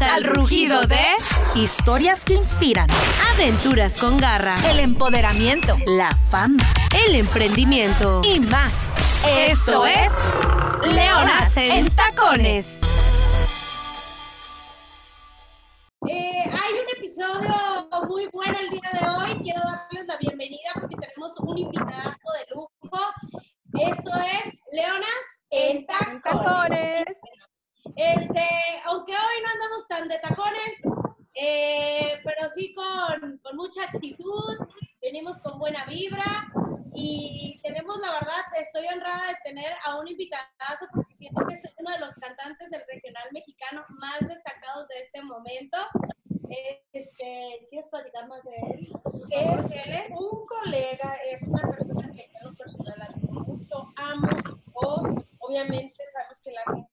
[0.00, 1.04] Al rugido de
[1.54, 2.88] Historias que inspiran.
[3.34, 5.76] Aventuras con garra, El empoderamiento.
[5.86, 6.62] La fama.
[7.06, 8.22] el emprendimiento.
[8.24, 8.72] Y más.
[9.26, 10.10] Esto es
[10.90, 12.80] Leonas en Tacones.
[16.08, 19.42] Eh, hay un episodio muy bueno el día de hoy.
[19.42, 22.70] Quiero darles la bienvenida porque tenemos un invitado de lujo.
[23.74, 25.06] Eso es Leonas
[25.50, 26.22] en tacones.
[26.22, 27.29] tacones.
[27.96, 28.48] Este,
[28.84, 30.80] aunque hoy no andamos tan de tacones,
[31.34, 34.56] eh, pero sí con, con mucha actitud,
[35.00, 36.50] venimos con buena vibra
[36.94, 41.62] y tenemos, la verdad, estoy honrada de tener a un invitadazo porque siento que es
[41.78, 45.78] uno de los cantantes del regional mexicano más destacados de este momento.
[46.92, 48.92] Este, ¿Quieres platicar más de él?
[49.30, 49.64] Es
[50.10, 53.30] un colega, es una persona que lo personal admiro
[53.96, 56.89] amo su voz, obviamente sabemos que la gente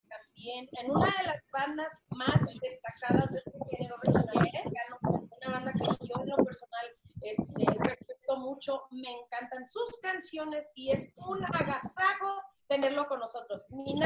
[0.47, 6.07] también, en una de las bandas más destacadas de este género mexicano, una banda que
[6.07, 6.85] yo en lo personal
[7.21, 13.65] este, respeto mucho, me encantan sus canciones y es un agasajo tenerlo con nosotros.
[13.69, 13.99] Mi.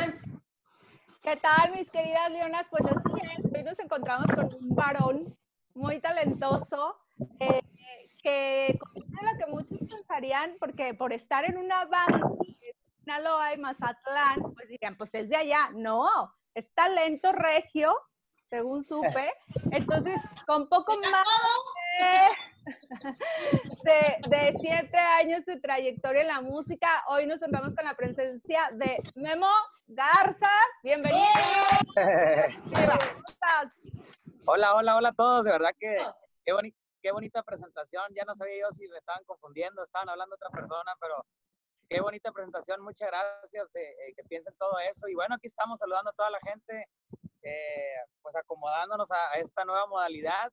[1.22, 2.68] ¿Qué tal, mis queridas leonas?
[2.70, 5.38] Pues así es, hoy nos encontramos con un varón
[5.74, 6.98] muy talentoso,
[7.40, 7.62] eh,
[8.24, 12.32] que lo que muchos pensarían, porque por estar en una banda
[13.12, 15.70] Sinaloa y Mazatlán, pues dirían, pues es de allá.
[15.74, 16.08] No,
[16.54, 17.94] es talento regio,
[18.50, 19.34] según supe.
[19.72, 20.16] Entonces,
[20.48, 21.28] con poco más
[23.84, 28.70] de, de siete años de trayectoria en la música, hoy nos honramos con la presencia
[28.76, 29.50] de Memo
[29.88, 30.50] Garza.
[30.82, 31.28] Bienvenido.
[34.46, 35.44] Hola, hola, hola a todos.
[35.44, 35.98] De verdad que
[36.46, 38.04] qué, boni- qué bonita presentación.
[38.16, 41.26] Ya no sabía yo si me estaban confundiendo, estaban hablando otra persona, pero
[41.92, 42.82] qué bonita presentación.
[42.82, 45.08] Muchas gracias eh, eh, que piensen todo eso.
[45.10, 46.88] Y bueno, aquí estamos saludando a toda la gente,
[47.44, 50.52] eh, pues acomodándonos a, esta nueva modalidad.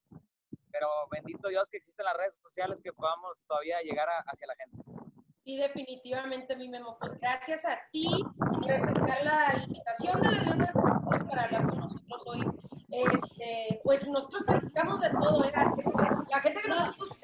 [0.73, 4.83] Pero bendito Dios que existen las redes sociales que podamos todavía llegar hacia la gente.
[5.45, 6.99] Sí, definitivamente, mi Memo.
[6.99, 8.07] Pues gracias a ti
[8.61, 12.41] por aceptar la invitación de de Tacones para hablar con nosotros hoy.
[12.91, 15.45] Este, pues nosotros platicamos de todo,
[16.31, 17.19] la gente que nos escu-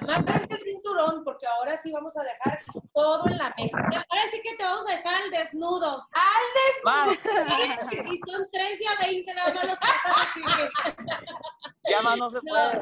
[0.00, 2.60] además del cinturón, porque ahora sí vamos a dejar
[2.92, 4.04] todo en la mesa.
[4.08, 6.08] Ahora sí que te vamos a dejar al desnudo.
[6.84, 7.08] ¡Más!
[7.12, 10.42] Y son tres días 20 nada más los que están así
[11.82, 12.42] que- Ya más no se No.
[12.42, 12.80] puede.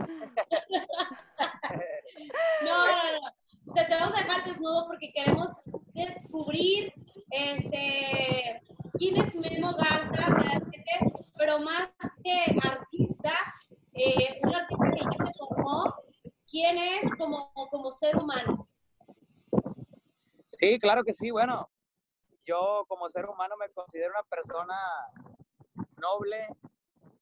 [2.63, 3.33] No, no, no.
[3.69, 5.49] O sea, te vamos a dejar desnudo porque queremos
[5.95, 6.93] descubrir
[7.31, 8.63] este,
[8.99, 11.89] quién es Memo Garza realmente, pero más
[12.25, 13.33] que artista,
[13.95, 15.95] eh, un artista que ya se formó,
[16.53, 18.69] quién es como, como ser humano.
[20.51, 21.31] Sí, claro que sí.
[21.31, 21.69] Bueno,
[22.45, 24.77] yo como ser humano me considero una persona
[25.97, 26.47] noble,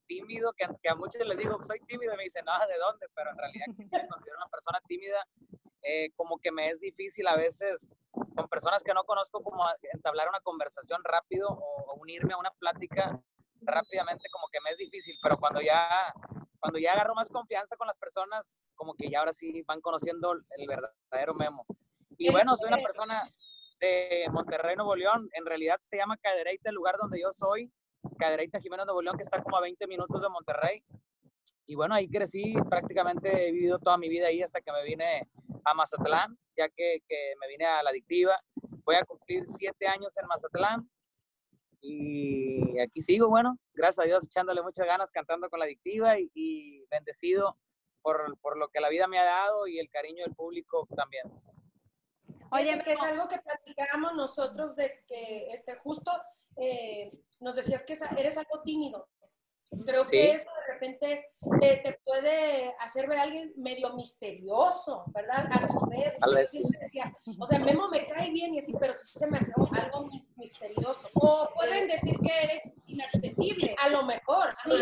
[0.07, 3.07] tímido, que, que a muchos les digo, soy tímido y me dicen, no, ¿de dónde?
[3.15, 5.25] Pero en realidad sí me considero una persona tímida.
[5.83, 9.65] eh, como que me es difícil a veces con personas que no conozco como
[9.95, 13.19] entablar una conversación rápido o, o unirme a una plática
[13.63, 16.13] rápidamente como que me es difícil, pero cuando ya
[16.61, 20.33] cuando ya agarro más confianza con las personas, como que ya ahora sí van conociendo
[20.33, 21.65] el verdadero Memo.
[22.19, 23.23] Y bueno, soy una persona
[23.81, 25.29] de Monterrey, Nuevo León.
[25.33, 27.73] En realidad se llama Cadereyta, el lugar donde yo soy.
[28.19, 30.85] Cadereyta, Jiménez, Nuevo León, que está como a 20 minutos de Monterrey.
[31.67, 35.27] Y bueno, ahí crecí, prácticamente he vivido toda mi vida ahí hasta que me vine
[35.65, 38.39] a Mazatlán, ya que, que me vine a la adictiva.
[38.85, 40.91] Voy a cumplir siete años en Mazatlán.
[41.81, 46.31] Y aquí sigo, bueno, gracias a Dios, echándole muchas ganas, cantando con la adictiva y,
[46.35, 47.57] y bendecido
[48.03, 51.25] por, por lo que la vida me ha dado y el cariño del público también.
[52.53, 56.11] Oye, Oye, que es algo que platicábamos nosotros de que este, justo
[56.57, 57.11] eh,
[57.41, 59.09] nos decías que esa- eres algo tímido.
[59.85, 60.11] Creo Sí.
[60.11, 61.27] que eso de repente
[61.61, 65.47] te, te puede hacer ver a alguien medio misterioso, ¿verdad?
[65.51, 68.73] A su vez, yo vez siempre decía, o sea, Memo me cae bien y así,
[68.79, 71.09] pero sí se me hace algo mis- misterioso.
[71.15, 73.75] O pueden decir que eres inaccesible.
[73.81, 74.73] A lo mejor, sí,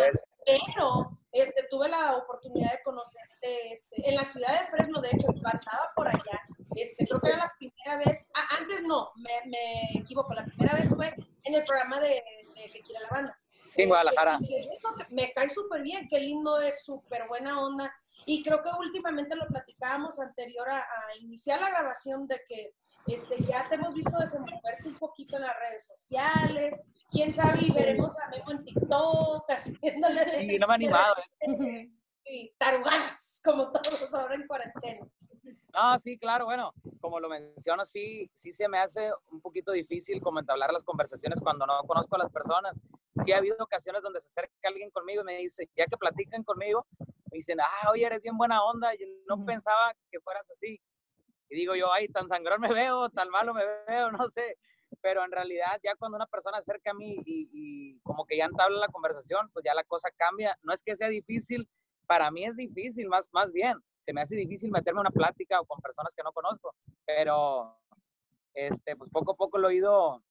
[0.45, 5.27] pero este, tuve la oportunidad de conocerte este, en la ciudad de Fresno, de hecho,
[5.35, 6.41] yo andaba por allá.
[6.75, 10.75] Este, creo que era la primera vez, ah, antes no, me, me equivoco, la primera
[10.77, 11.15] vez fue
[11.45, 12.09] en el programa de,
[12.55, 13.39] de Que quiere la banda.
[13.69, 14.39] Sí, en Guadalajara.
[14.41, 17.93] Este, eso me cae súper bien, qué lindo es, súper buena onda.
[18.27, 22.75] Y creo que últimamente lo platicábamos anterior a, a iniciar la grabación de que
[23.09, 26.85] este, ya te hemos visto desenvolverte un poquito en las redes sociales.
[27.11, 31.15] Quién sabe, y veremos a Memo en TikTok haciéndole Sí, no me he animado.
[31.41, 31.91] ¿eh?
[32.25, 35.07] sí, tarugadas, como todos ahora en cuarentena.
[35.73, 40.21] No, sí, claro, bueno, como lo menciono, sí, sí se me hace un poquito difícil
[40.21, 42.75] como entablar las conversaciones cuando no conozco a las personas.
[43.25, 46.43] Sí ha habido ocasiones donde se acerca alguien conmigo y me dice, ya que platican
[46.45, 50.81] conmigo, me dicen, ah, oye, eres bien buena onda, yo no pensaba que fueras así.
[51.51, 54.57] Y digo yo, ay, tan sangrón me veo, tan malo me veo, no sé.
[55.01, 58.47] Pero en realidad ya cuando una persona acerca a mí y, y como que ya
[58.47, 60.59] entabla la conversación, pues ya la cosa cambia.
[60.63, 61.69] No es que sea difícil,
[62.07, 63.79] para mí es difícil, más, más bien.
[64.01, 66.75] Se me hace difícil meterme en una plática o con personas que no conozco,
[67.05, 67.77] pero
[68.55, 70.25] este, pues poco a poco lo he ido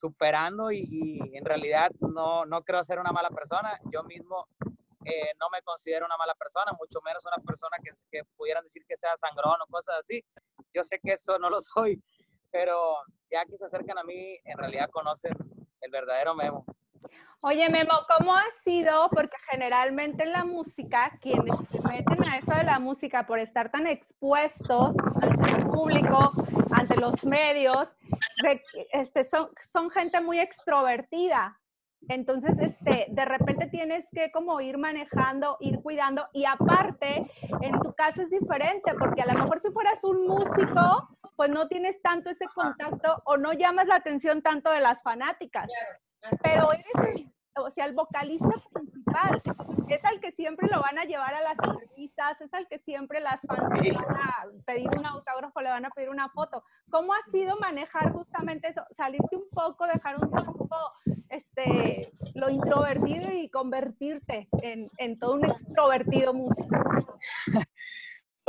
[0.00, 3.78] superando y, en realidad no, no creo ser una mala persona.
[3.92, 4.48] Yo mismo
[5.04, 8.84] eh, no me considero una mala persona, mucho menos una persona que, que, pudieran decir
[8.88, 10.24] que sea sangrón o cosas así.
[10.72, 12.02] Yo sé que eso no lo soy,
[12.50, 12.96] pero
[13.30, 15.34] ya que se acercan a mí, en realidad conocen
[15.80, 16.64] el verdadero Memo.
[17.42, 19.08] Oye, Memo, ¿cómo ha sido?
[19.10, 23.70] Porque generalmente en la música, quienes se meten a eso de la música por estar
[23.70, 26.32] tan expuestos al público,
[26.72, 27.94] ante los medios,
[28.92, 31.56] este, son, son gente muy extrovertida.
[32.08, 36.26] Entonces, este, de repente tienes que como ir manejando, ir cuidando.
[36.32, 37.22] Y aparte,
[37.60, 41.68] en tu caso es diferente porque a lo mejor si fueras un músico, pues no
[41.68, 45.68] tienes tanto ese contacto o no llamas la atención tanto de las fanáticas.
[46.42, 49.42] Pero eres o sea, el vocalista principal,
[49.88, 53.20] es al que siempre lo van a llevar a las entrevistas, es al que siempre
[53.20, 56.62] las fans le van a pedir un autógrafo, le van a pedir una foto.
[56.90, 58.82] ¿Cómo ha sido manejar justamente eso?
[58.90, 60.76] Salirte un poco, dejar un poco
[61.28, 66.68] este, lo introvertido y convertirte en, en todo un extrovertido músico.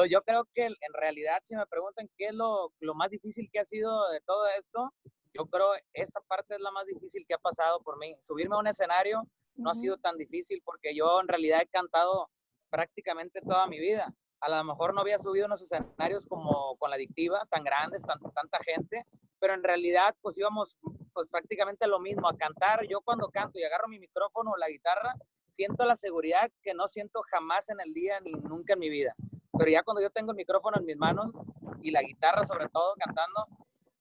[0.09, 3.59] Yo creo que en realidad, si me preguntan qué es lo, lo más difícil que
[3.59, 4.93] ha sido de todo esto,
[5.33, 8.15] yo creo esa parte es la más difícil que ha pasado por mí.
[8.19, 9.21] Subirme a un escenario
[9.55, 12.29] no ha sido tan difícil porque yo en realidad he cantado
[12.69, 14.13] prácticamente toda mi vida.
[14.39, 18.19] A lo mejor no había subido unos escenarios como con la adictiva, tan grandes, tan,
[18.33, 19.05] tanta gente,
[19.39, 20.77] pero en realidad pues íbamos
[21.13, 22.87] pues prácticamente lo mismo, a cantar.
[22.87, 25.13] Yo cuando canto y agarro mi micrófono o la guitarra,
[25.47, 29.13] siento la seguridad que no siento jamás en el día ni nunca en mi vida.
[29.57, 31.35] Pero ya cuando yo tengo el micrófono en mis manos
[31.81, 33.47] y la guitarra sobre todo cantando,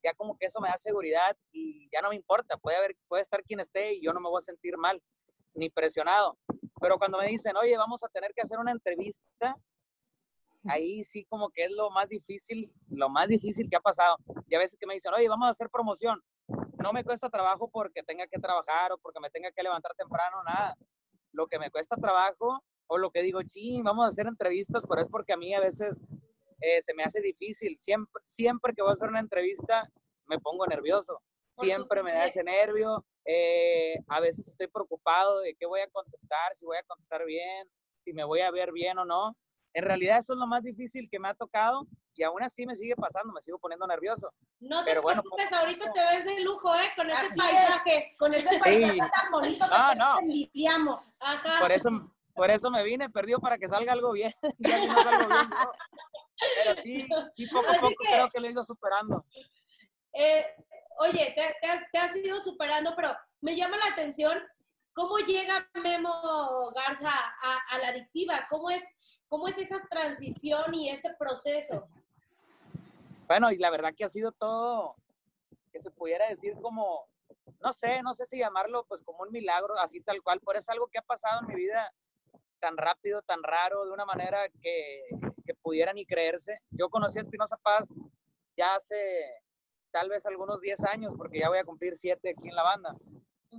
[0.02, 3.22] ya como que eso me da seguridad y ya no me importa, puede, haber, puede
[3.22, 5.02] estar quien esté y yo no me voy a sentir mal
[5.54, 6.38] ni presionado.
[6.80, 9.56] Pero cuando me dicen, oye, vamos a tener que hacer una entrevista,
[10.64, 14.16] ahí sí como que es lo más difícil, lo más difícil que ha pasado.
[14.46, 16.20] Y a veces que me dicen, oye, vamos a hacer promoción.
[16.82, 20.42] No me cuesta trabajo porque tenga que trabajar o porque me tenga que levantar temprano,
[20.44, 20.76] nada.
[21.32, 25.02] Lo que me cuesta trabajo o lo que digo, sí, vamos a hacer entrevistas, pero
[25.02, 25.94] es porque a mí a veces
[26.60, 27.78] eh, se me hace difícil.
[27.78, 29.88] Siempre, siempre que voy a hacer una entrevista
[30.26, 31.20] me pongo nervioso.
[31.58, 33.04] Siempre me da ese nervio.
[33.26, 37.68] Eh, a veces estoy preocupado de qué voy a contestar, si voy a contestar bien,
[38.02, 39.36] si me voy a ver bien o no.
[39.74, 42.76] En realidad eso es lo más difícil que me ha tocado y aún así me
[42.76, 44.32] sigue pasando, me sigo poniendo nervioso.
[44.58, 46.90] No te preocupes, ahorita te ves de lujo, ¿eh?
[46.96, 50.98] Con ese paisaje, con ese paisaje tan bonito que no, no.
[51.60, 51.90] Por eso,
[52.34, 54.32] por eso me vine perdido para que salga algo bien.
[54.58, 55.48] ya no salgo bien
[56.62, 59.24] pero sí, sí poco a poco creo que lo he ido superando.
[60.12, 60.44] Eh,
[60.98, 64.38] oye, te, has, ido superando, pero me llama la atención
[64.92, 66.10] cómo llega Memo
[66.74, 68.84] Garza a, la adictiva, ¿Cómo es,
[69.28, 71.88] cómo es esa transición y ese proceso.
[73.26, 74.96] Bueno, y la verdad que ha sido todo,
[75.72, 77.08] que se pudiera decir como,
[77.60, 80.68] no sé, no sé si llamarlo pues como un milagro, así tal cual, pero es
[80.68, 81.92] algo que ha pasado en mi vida
[82.60, 85.02] tan rápido, tan raro, de una manera que,
[85.44, 86.60] que pudiera ni creerse.
[86.70, 87.88] Yo conocí a Espinosa Paz
[88.56, 88.96] ya hace
[89.90, 92.94] tal vez algunos 10 años, porque ya voy a cumplir 7 aquí en la banda.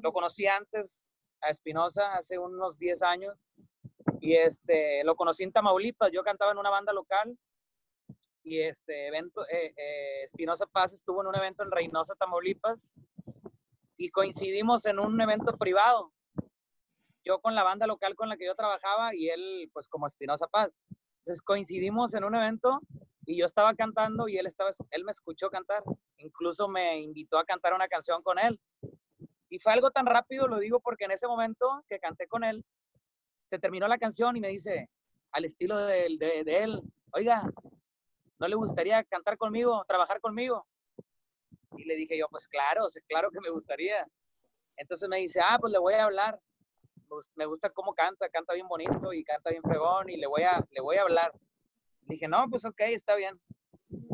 [0.02, 1.04] Lo conocí antes
[1.42, 3.38] a Espinosa, hace unos 10 años,
[4.20, 6.12] y este, lo conocí en Tamaulipas.
[6.12, 7.38] Yo cantaba en una banda local
[8.44, 12.80] y este evento, eh, eh, Espinosa Paz estuvo en un evento en Reynosa, Tamaulipas,
[13.98, 16.12] y coincidimos en un evento privado
[17.24, 20.48] yo con la banda local con la que yo trabajaba y él pues como Espinosa
[20.48, 20.72] Paz.
[21.20, 22.80] Entonces coincidimos en un evento
[23.26, 25.84] y yo estaba cantando y él, estaba, él me escuchó cantar.
[26.18, 28.60] Incluso me invitó a cantar una canción con él.
[29.50, 32.66] Y fue algo tan rápido, lo digo porque en ese momento que canté con él,
[33.50, 34.90] se terminó la canción y me dice,
[35.32, 36.82] al estilo de, de, él,
[37.14, 37.44] oiga,
[38.40, 40.66] ¿no le gustaría cantar conmigo, trabajar conmigo?
[41.78, 44.08] Y le dije yo, pues claro, claro que me gustaría.
[44.78, 46.40] Entonces me dice, ah, pues le voy a hablar
[47.36, 50.66] me gusta cómo canta, canta bien bonito y canta bien fregón y le voy a,
[50.70, 51.32] le voy a hablar.
[52.02, 53.40] Dije, no, pues ok, está bien.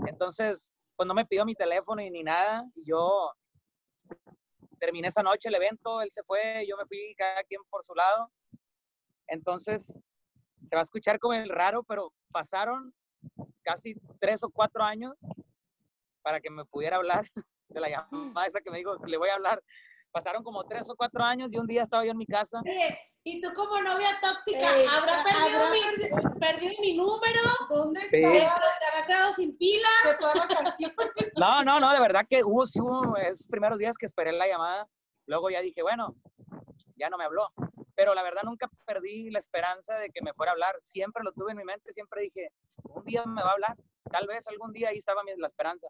[0.07, 2.63] Entonces, pues no me pidió mi teléfono y ni nada.
[2.75, 3.31] yo
[4.79, 7.95] terminé esa noche el evento, él se fue, yo me fui cada quien por su
[7.95, 8.31] lado.
[9.27, 9.85] Entonces,
[10.63, 12.93] se va a escuchar como el raro, pero pasaron
[13.63, 15.15] casi tres o cuatro años
[16.21, 17.25] para que me pudiera hablar
[17.69, 19.63] de la llamada esa que me dijo, le voy a hablar
[20.17, 22.59] pasaron como tres o cuatro años y un día estaba yo en mi casa.
[22.65, 27.41] Oye, y tú como novia tóxica, Ey, ¿habrá perdido, ¿habrá mi, perdido mi número?
[27.69, 28.17] ¿Dónde Sí.
[28.23, 28.31] está?
[28.79, 29.87] ¿Te habrá quedado sin pila?
[30.03, 30.95] Se fue a vacaciones.
[31.37, 34.47] No, no, no, de verdad que hubo, sí hubo esos primeros días que esperé la
[34.47, 34.87] llamada.
[35.27, 36.15] Luego ya dije, bueno,
[36.95, 37.49] ya no me habló.
[37.93, 40.75] Pero la verdad nunca perdí la esperanza de que me fuera a hablar.
[40.81, 42.49] Siempre lo tuve en mi mente, siempre dije,
[42.85, 43.75] un día me va a hablar.
[44.09, 45.87] Tal vez algún día ahí estaba la esperanza.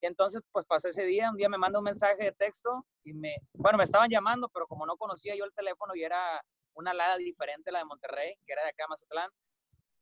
[0.00, 3.14] Y entonces, pues pasó ese día, un día me manda un mensaje de texto y
[3.14, 6.42] me, bueno, me estaban llamando, pero como no conocía yo el teléfono y era
[6.74, 9.30] una alada diferente a la de Monterrey, que era de acá, Mazatlán,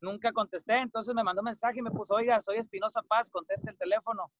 [0.00, 3.70] nunca contesté, entonces me mandó un mensaje y me puso, oiga, soy Espinosa Paz, conteste
[3.70, 4.30] el teléfono.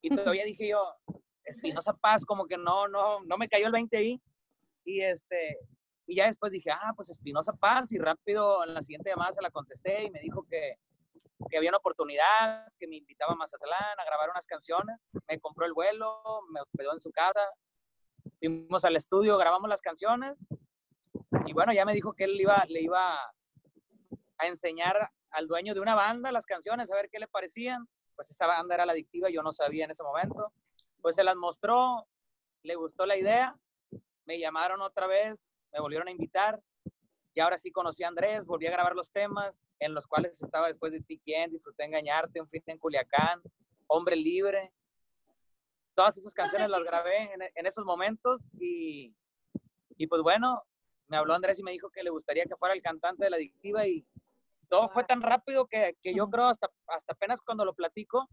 [0.00, 0.94] Y todavía dije yo,
[1.44, 4.22] Espinosa Paz, como que no, no, no me cayó el 20 ahí.
[4.84, 5.58] Y este,
[6.06, 9.42] y ya después dije, ah, pues Espinosa Paz, y rápido en la siguiente llamada se
[9.42, 10.76] la contesté y me dijo que,
[11.50, 14.96] que había una oportunidad, que me invitaba a Mazatlán a grabar unas canciones,
[15.28, 17.40] me compró el vuelo, me hospedó en su casa,
[18.38, 20.36] fuimos al estudio, grabamos las canciones,
[21.46, 23.18] y bueno, ya me dijo que él iba, le iba
[24.38, 28.30] a enseñar al dueño de una banda las canciones, a ver qué le parecían, pues
[28.30, 30.52] esa banda era la adictiva, yo no sabía en ese momento,
[31.00, 32.06] pues se las mostró,
[32.62, 33.56] le gustó la idea,
[34.24, 36.60] me llamaron otra vez, me volvieron a invitar,
[37.34, 40.68] y ahora sí conocí a Andrés, volví a grabar los temas en los cuales estaba
[40.68, 43.42] después de ti quién, disfruté engañarte, un fin en Culiacán,
[43.88, 44.72] hombre libre.
[45.94, 49.12] Todas esas canciones las grabé en, en esos momentos y,
[49.96, 50.62] y pues bueno,
[51.08, 53.36] me habló Andrés y me dijo que le gustaría que fuera el cantante de la
[53.36, 54.06] adictiva y
[54.68, 58.28] todo fue tan rápido que, que yo creo hasta, hasta apenas cuando lo platico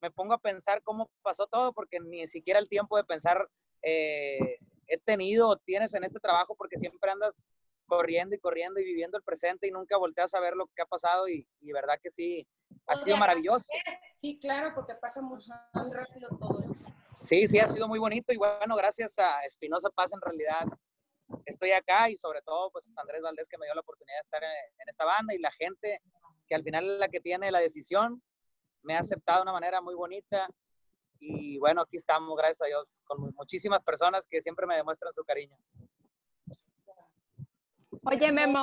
[0.00, 3.48] me pongo a pensar cómo pasó todo porque ni siquiera el tiempo de pensar
[3.82, 7.40] eh, he tenido o tienes en este trabajo porque siempre andas
[7.90, 10.86] corriendo y corriendo y viviendo el presente y nunca volteas a ver lo que ha
[10.86, 12.46] pasado y, y verdad que sí,
[12.86, 13.66] ha sido maravilloso.
[14.14, 15.38] Sí, claro, porque pasa muy,
[15.74, 16.76] muy rápido todo esto.
[17.24, 20.64] Sí, sí, ha sido muy bonito y bueno, gracias a Espinosa Paz en realidad
[21.44, 24.42] estoy acá y sobre todo pues Andrés Valdés que me dio la oportunidad de estar
[24.42, 26.00] en, en esta banda y la gente
[26.48, 28.22] que al final es la que tiene la decisión
[28.82, 30.48] me ha aceptado de una manera muy bonita
[31.18, 35.12] y bueno, aquí estamos, gracias a Dios, con mu- muchísimas personas que siempre me demuestran
[35.12, 35.54] su cariño.
[38.04, 38.62] Oye, Memo,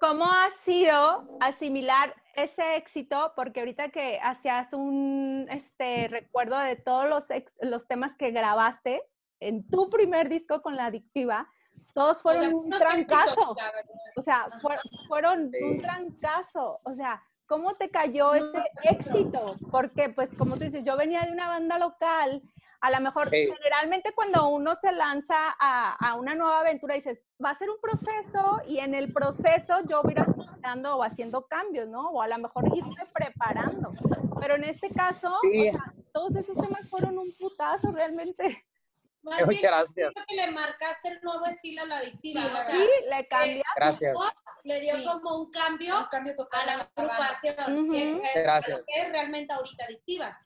[0.00, 3.32] ¿cómo ha sido asimilar ese éxito?
[3.34, 9.02] Porque ahorita que hacías un este, recuerdo de todos los, ex- los temas que grabaste
[9.40, 11.48] en tu primer disco con la adictiva,
[11.94, 13.56] todos fueron O sea, un trancazo.
[14.16, 14.76] O sea, fue-
[15.08, 15.62] fueron Sí.
[15.62, 16.80] un trancazo.
[16.84, 19.56] O sea, ¿cómo te cayó ese éxito?
[19.70, 22.42] Porque, pues, como tú dices, yo venía de una banda local.
[22.80, 23.48] A lo mejor, Sí.
[23.56, 27.80] generalmente cuando uno se lanza a, a una nueva aventura, dices, va a ser un
[27.80, 32.10] proceso y en el proceso yo voy a ir aceptando o haciendo cambios, ¿no?
[32.10, 33.90] O a lo mejor irme preparando.
[34.40, 35.68] Pero en este caso, Sí.
[35.70, 38.64] o sea, todos esos temas fueron un putazo realmente.
[39.28, 40.12] Más bien, Muchas gracias.
[40.14, 42.40] creo que le marcaste el nuevo estilo a la adictiva.
[42.40, 43.62] Sí, o sea, Sí, le cambié.
[43.76, 44.16] Gracias.
[44.64, 45.04] le dio Sí.
[45.04, 46.90] como un cambio Un cambio a total la banda.
[46.96, 47.88] agrupación.
[47.90, 48.82] Sí, que- Gracias.
[48.86, 50.38] que es realmente ahorita adictiva.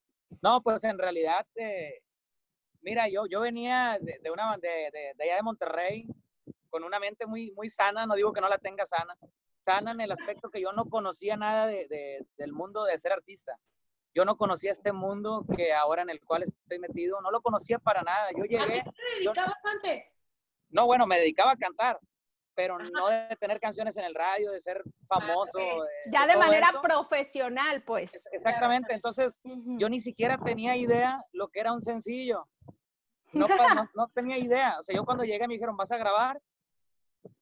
[0.43, 2.01] No, pues en realidad, eh,
[2.81, 6.07] mira, yo, yo venía de, de una, de, de- de allá de Monterrey
[6.71, 9.15] con una mente muy, muy sana, no digo que no la tenga sana,
[9.61, 13.13] sana en el aspecto que yo no conocía nada de, de- del mundo de ser
[13.13, 13.57] artista.
[14.15, 17.79] Yo no conocía este mundo que ahora en el cual estoy metido, no lo conocía
[17.79, 18.29] para nada.
[18.37, 20.05] Yo ¿A llegué, qué te dedicabas antes?
[20.69, 21.99] no, bueno, me dedicaba a cantar,
[22.55, 25.59] pero no de tener canciones en el radio, de ser famoso.
[25.59, 25.79] de-
[26.13, 26.83] Ya de manera eso.
[26.83, 28.13] profesional, pues.
[28.33, 32.47] Exactamente, entonces yo ni siquiera tenía idea lo que era un sencillo.
[33.33, 33.47] No,
[33.95, 34.79] no tenía idea.
[34.79, 36.39] O sea, yo cuando llegué me dijeron, vas a grabar.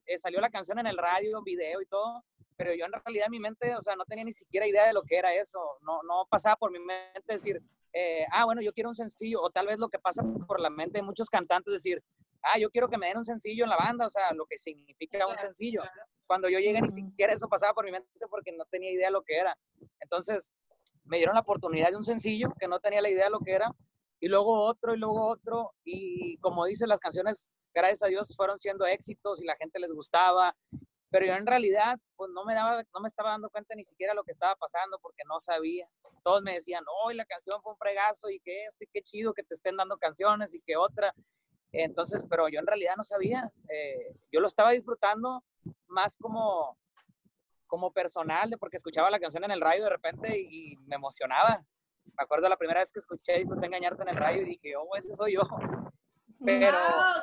[0.06, 2.24] Eh, salió la canción en el radio, video y todo,
[2.60, 4.92] pero yo en realidad en mi mente, o sea, no tenía ni siquiera idea de
[4.92, 5.58] lo que era eso.
[5.80, 7.58] No, no pasaba por mi mente decir,
[7.94, 10.68] eh, ah, bueno, yo quiero un sencillo, o tal vez lo que pasa por la
[10.68, 12.02] mente de muchos cantantes, decir,
[12.42, 14.58] ah, yo quiero que me den un sencillo en la banda, o sea, lo que
[14.58, 15.82] significa un sencillo.
[16.26, 19.12] Cuando yo llegué ni siquiera eso pasaba por mi mente porque no tenía idea de
[19.12, 19.56] lo que era.
[19.98, 20.52] Entonces,
[21.04, 23.52] me dieron la oportunidad de un sencillo que no tenía la idea de lo que
[23.52, 23.74] era,
[24.20, 28.58] y luego otro, y luego otro, y como dice, las canciones, gracias a Dios, fueron
[28.58, 30.54] siendo éxitos y la gente les gustaba,
[31.10, 34.14] pero yo en realidad, pues no me daba, no me estaba dando cuenta ni siquiera
[34.14, 35.88] lo que estaba pasando porque no sabía.
[36.22, 39.34] Todos me decían, hoy la canción fue un fregazo y que esto, y qué chido
[39.34, 41.12] que te estén dando canciones y que otra.
[41.72, 43.50] Entonces, pero yo en realidad no sabía.
[43.68, 45.42] eh, yo lo estaba disfrutando
[45.88, 46.76] más como,
[47.66, 50.96] como personal, de porque escuchaba la canción en el radio de repente y, y me
[50.96, 51.64] emocionaba.
[52.04, 54.96] Me acuerdo la primera vez que escuché Disfruté Engañarte en el radio y dije, oh,
[54.96, 55.42] ese soy yo.
[56.44, 56.76] Pero.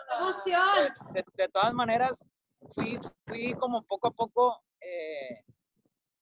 [0.07, 0.93] ¡Qué emoción!
[1.13, 2.27] de, de todas maneras,
[2.71, 5.43] fui, fui como poco a poco eh,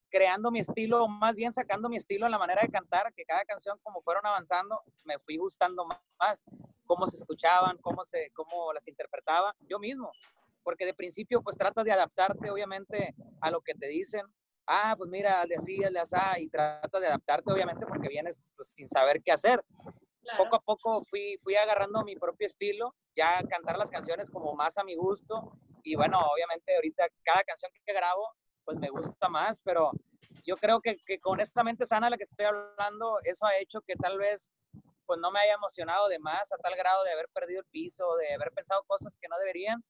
[0.08, 3.24] creando mi estilo, o más bien sacando mi estilo en la manera de cantar, que
[3.24, 6.44] cada canción como fueron avanzando, me fui gustando más.
[6.86, 10.10] cómo se escuchaban, cómo, se, cómo las interpretaba, yo mismo.
[10.62, 14.24] Porque de principio, pues tratas de adaptarte, obviamente, a lo que te dicen.
[14.66, 18.70] Ah, pues mira, de así, de así, y tratas de adaptarte, obviamente, porque vienes pues,
[18.70, 19.62] sin saber qué hacer.
[20.36, 24.76] Poco a poco fui, fui agarrando mi propio estilo, ya cantar las canciones como más
[24.78, 25.52] a mi gusto.
[25.82, 28.28] Y bueno, obviamente ahorita cada canción que grabo,
[28.64, 29.92] pues me gusta más, pero
[30.44, 33.56] yo creo que, que con esta mente sana a la que estoy hablando, eso ha
[33.58, 34.52] hecho que tal vez
[35.06, 38.16] pues no me haya emocionado de más a tal grado de haber perdido el piso,
[38.16, 39.82] de haber pensado cosas que no deberían.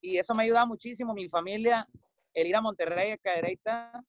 [0.00, 1.14] Y eso me ayuda muchísimo.
[1.14, 1.86] Mi familia,
[2.34, 4.02] el ir a Monterrey, a Cadereyta,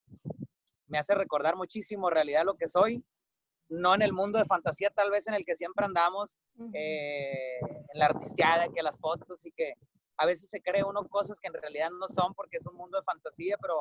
[0.87, 3.03] me hace recordar muchísimo en realidad lo que soy.
[3.73, 6.39] No en el mundo de fantasía tal vez en el que siempre andamos,
[6.73, 9.73] eh, en la artisteada, que las fotos y que
[10.17, 12.97] a veces se cree uno cosas que en realidad no son porque es un mundo
[12.97, 13.79] de fantasía, pero,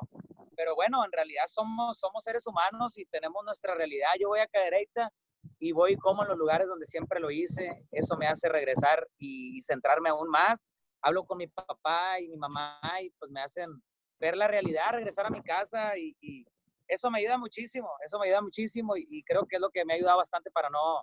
[0.56, 4.08] pero bueno, en realidad somos, somos seres humanos y tenemos nuestra realidad.
[4.18, 5.12] Yo voy a Cadereyta
[5.58, 7.84] y voy como en los lugares donde siempre lo hice.
[7.90, 10.58] Eso me hace regresar y centrarme aún más.
[11.02, 13.82] Hablo con mi papá y mi mamá y pues me hacen
[14.22, 16.46] ver la realidad, regresar a mi casa y,
[16.92, 19.94] eso me ayuda muchísimo, eso me ayuda muchísimo y, creo que es lo que me
[19.94, 21.02] ha ayudado bastante para no,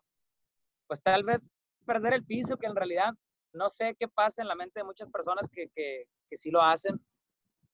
[0.88, 1.42] pues tal vez
[1.86, 3.14] perder el piso, que en realidad
[3.54, 6.62] no sé qué pasa en la mente de muchas personas que, que, que sí lo
[6.62, 7.00] hacen.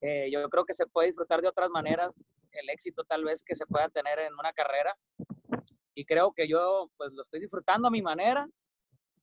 [0.01, 3.55] Eh, yo creo que se puede disfrutar de otras maneras, el éxito tal vez que
[3.55, 4.95] se pueda tener en una carrera
[5.93, 8.47] y creo que yo pues lo estoy disfrutando a mi manera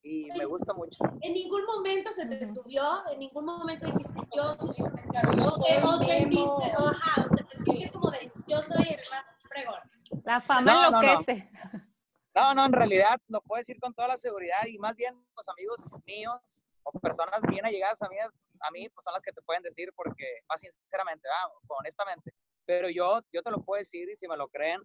[0.03, 0.99] y me gusta mucho.
[1.21, 2.83] ¿En ningún momento se te subió?
[3.13, 9.01] ¿En ningún momento dijiste yo, yo o sentiste, ajá, te como de yo soy el
[9.11, 9.81] más fregón?
[10.25, 11.51] La fama no, enloquece.
[12.35, 12.55] No, no.
[12.55, 15.79] no, en realidad lo puedo decir con toda la seguridad y más bien los amigos
[16.05, 19.63] míos o personas bien allegadas a mí, a mí pues son las que te pueden
[19.63, 21.29] decir porque más sinceramente,
[21.69, 24.81] honestamente, pero yo, yo te lo puedo decir y si me lo creen,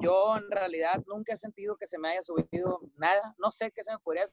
[0.00, 3.34] yo en realidad nunca he sentido que se me haya subido nada.
[3.38, 4.24] No sé qué se me podría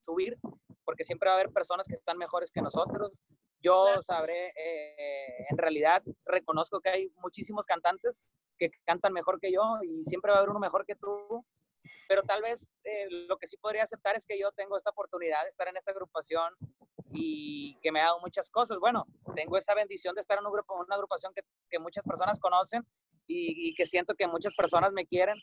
[0.00, 0.38] subir,
[0.84, 3.12] porque siempre va a haber personas que están mejores que nosotros.
[3.60, 8.22] Yo sabré, eh, en realidad reconozco que hay muchísimos cantantes
[8.58, 11.44] que cantan mejor que yo y siempre va a haber uno mejor que tú.
[12.08, 15.42] Pero tal vez eh, lo que sí podría aceptar es que yo tengo esta oportunidad
[15.42, 16.54] de estar en esta agrupación
[17.12, 18.78] y que me ha dado muchas cosas.
[18.78, 22.38] Bueno, tengo esa bendición de estar en un grupo, una agrupación que, que muchas personas
[22.38, 22.86] conocen
[23.26, 25.36] y, que siento que muchas personas me quieren.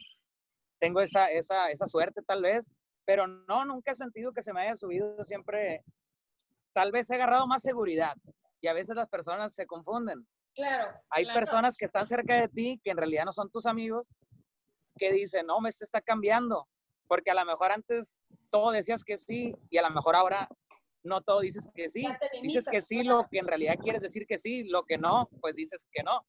[0.79, 2.73] Tengo esa, esa, esa suerte tal vez,
[3.05, 5.23] pero no, nunca he sentido que se me haya subido.
[5.23, 5.83] Siempre,
[6.73, 8.15] tal vez he agarrado más seguridad
[8.61, 10.25] y a veces las personas se confunden.
[10.53, 10.91] Claro.
[11.09, 14.07] Hay personas que están cerca de ti que en realidad no son tus amigos
[14.97, 16.67] que dicen, no, me está cambiando,
[17.07, 20.49] porque a lo mejor antes todo decías que sí y a lo mejor ahora
[21.03, 22.05] no todo dices que sí.
[22.43, 25.55] Dices que sí lo que en realidad quieres decir que sí, lo que no, pues
[25.55, 26.25] dices que no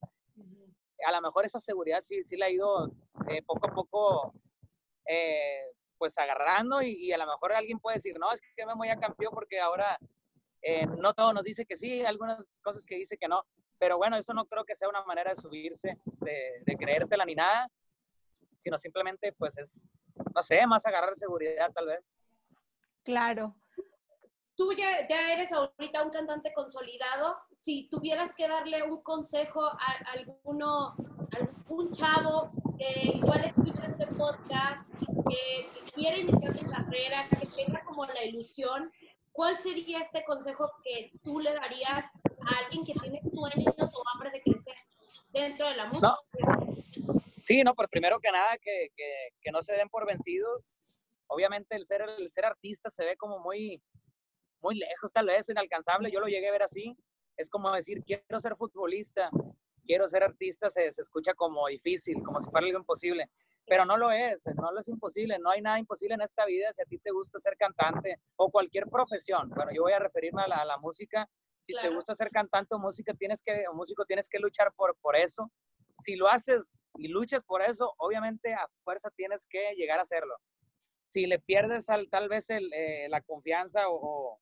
[1.07, 2.93] a lo mejor esa seguridad sí, sí la ha ido
[3.29, 4.35] eh, poco a poco
[5.07, 5.63] eh,
[5.99, 8.99] pues agarrando y, a lo mejor alguien puede decir, no, es que me voy a
[8.99, 9.99] campeón porque ahora
[10.61, 13.45] eh, no todo nos dice que sí, algunas cosas que dice que no,
[13.79, 17.35] pero bueno, eso no creo que sea una manera de subirte, de, de creértela ni
[17.35, 17.69] nada,
[18.59, 19.81] sino simplemente pues es,
[20.35, 22.05] no sé, más agarrar seguridad tal vez.
[23.05, 23.55] Claro.
[24.55, 30.95] Tú ya, eres ahorita un cantante consolidado, si tuvieras que darle un consejo a, alguno,
[31.31, 34.89] algún chavo que igual escucha este podcast,
[35.29, 38.91] que, quiere iniciar su carrera, que tenga como la ilusión,
[39.31, 44.31] ¿cuál sería este consejo que tú le darías a alguien que tiene sueños o hambre
[44.31, 44.75] de crecer
[45.33, 46.19] dentro de la música?
[47.43, 50.73] Sí, no, pues primero que nada, que, que, que, no se den por vencidos.
[51.27, 53.83] Obviamente el ser, el ser artista se ve como muy,
[54.63, 56.11] muy lejos, tal vez inalcanzable.
[56.11, 56.97] Yo lo llegué a ver así
[57.37, 59.31] es como decir, quiero ser futbolista,
[59.85, 63.31] quiero ser artista, se, escucha como difícil, como si fuera algo imposible,
[63.67, 66.73] pero no lo es, no lo es imposible, no hay nada imposible en esta vida
[66.73, 69.49] si a ti te gusta ser cantante o cualquier profesión.
[69.51, 71.29] Bueno, yo voy a referirme a la, música.
[71.61, 74.97] Si te gusta ser cantante o música, tienes que, o músico, tienes que luchar por,
[75.01, 75.51] por eso.
[76.03, 80.35] Si lo haces y luchas por eso, obviamente a fuerza tienes que llegar a hacerlo.
[81.11, 84.41] Si le pierdes al, tal vez eh, la confianza o, o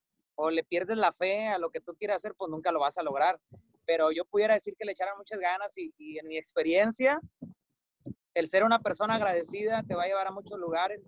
[0.48, 3.03] le pierdes la fe a lo que tú quieras hacer, pues nunca lo vas a
[3.03, 3.38] lograr.
[3.85, 7.20] Pero yo pudiera decir que le echaran muchas ganas y, en mi experiencia,
[8.35, 11.03] el ser una persona agradecida te va a llevar a muchos lugares.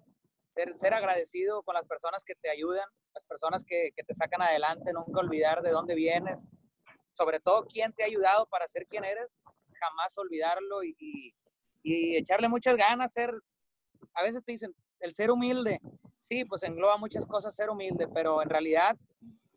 [0.51, 5.21] Ser, agradecido con las personas que te ayudan, las personas que, te sacan adelante, nunca
[5.21, 6.47] olvidar de dónde vienes,
[7.13, 9.31] sobre todo quién te ha ayudado para ser quien eres,
[9.81, 11.35] jamás olvidarlo y,
[11.83, 13.33] y echarle muchas ganas, ser,
[14.13, 15.81] a veces te dicen, el ser humilde,
[16.23, 18.97] sí, pues engloba muchas cosas ser humilde, pero en realidad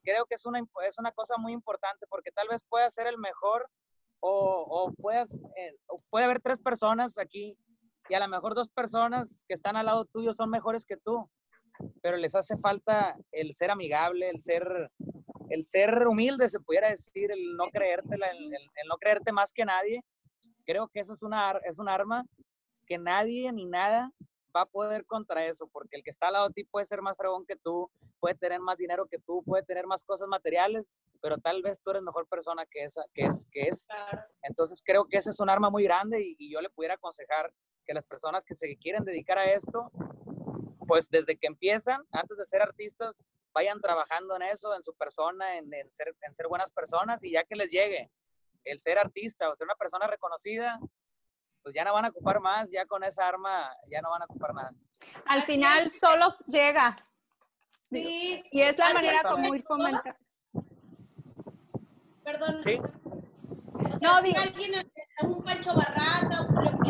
[0.04, 3.18] creo que es una, es una cosa muy importante porque tal vez puedas ser el
[3.18, 3.70] mejor
[4.20, 5.76] o, o puedas, eh,
[6.10, 7.58] puede haber tres personas aquí
[8.10, 11.30] y a lo mejor dos personas que están al lado tuyo son mejores que tú.
[12.02, 14.92] pero les hace falta el ser amigable, el ser,
[15.50, 18.50] el ser humilde, se pudiera decir, el no creértela, el,
[18.88, 20.04] no creerte más que nadie.
[20.66, 22.26] Creo que eso es, una, es un arma
[22.88, 24.12] que nadie ni nada
[24.56, 27.02] va a poder contra eso, porque el que está al lado de ti puede ser
[27.02, 30.86] más fregón que tú, puede tener más dinero que tú, puede tener más cosas materiales,
[31.22, 33.88] pero tal vez tú eres mejor persona que esa, que es, que es.
[34.44, 37.52] Entonces creo que ese es un arma muy grande y, y yo le pudiera aconsejar
[37.86, 39.92] que las personas que se quieren dedicar a esto,
[40.88, 43.16] pues desde que empiezan, antes de ser artistas,
[43.54, 47.32] vayan trabajando en eso, en su persona, en, en ser, en ser buenas personas y
[47.32, 48.12] ya que les llegue
[48.66, 50.80] el ser artista o ser una persona reconocida,
[51.66, 54.26] pues ya no van a ocupar más, ya con esa arma ya no van a
[54.26, 54.72] ocupar nada.
[55.26, 56.96] Al final solo llega.
[57.90, 60.16] Sí, Y es la manera como ir fomentando.
[62.24, 62.64] Perdón.
[62.64, 64.92] Sí, O sea, No, si digo- alguien,
[65.24, 66.86] un Pancho un Julio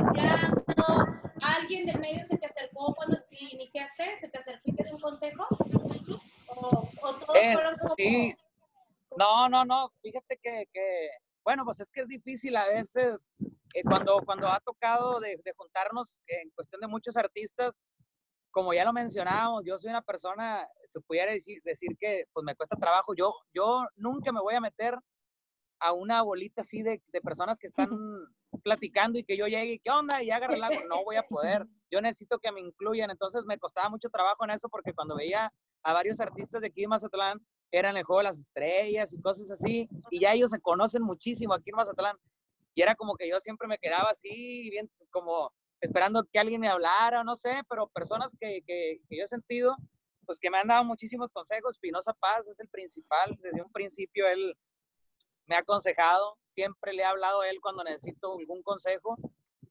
[1.42, 3.16] alguien del medio se te acercó cuando
[3.54, 5.48] iniciaste, se te acercó y te dio un consejo.
[6.50, 7.96] O, o todos Eh, fueron como.
[7.96, 8.36] sí.
[9.18, 9.90] No, no, no.
[10.02, 11.10] Fíjate que, que,
[11.46, 13.16] bueno, pues es que es difícil a veces
[13.76, 17.74] eh, cuando, cuando ha tocado de, de juntarnos en cuestión de muchos artistas,
[18.50, 22.56] como ya lo mencionábamos, yo soy una persona, se pudiera decir, decir que pues me
[22.56, 23.14] cuesta trabajo.
[23.14, 24.98] Yo, yo nunca me voy a meter
[25.82, 27.90] a una bolita así de, de personas que están
[28.64, 30.76] platicando y que yo llegue y qué onda y haga relajo.
[30.88, 31.66] No voy a poder.
[31.92, 33.12] Yo necesito que me incluyan.
[33.12, 36.82] Entonces me costaba mucho trabajo en eso porque cuando veía a varios artistas de aquí
[36.82, 37.40] de Mazatlán,
[37.72, 41.54] eran el juego de las estrellas y cosas así, y ya ellos se conocen muchísimo
[41.54, 42.18] aquí en Mazatlán.
[42.76, 46.68] Y era como que yo siempre me quedaba así, bien, como esperando que alguien me
[46.68, 49.76] hablara, no sé, pero personas que, que, que yo he sentido,
[50.26, 51.80] pues que me han dado muchísimos consejos.
[51.80, 54.58] Pinoza Paz es el principal, desde un principio él
[55.46, 59.16] me ha aconsejado, siempre le he hablado a él cuando necesito algún consejo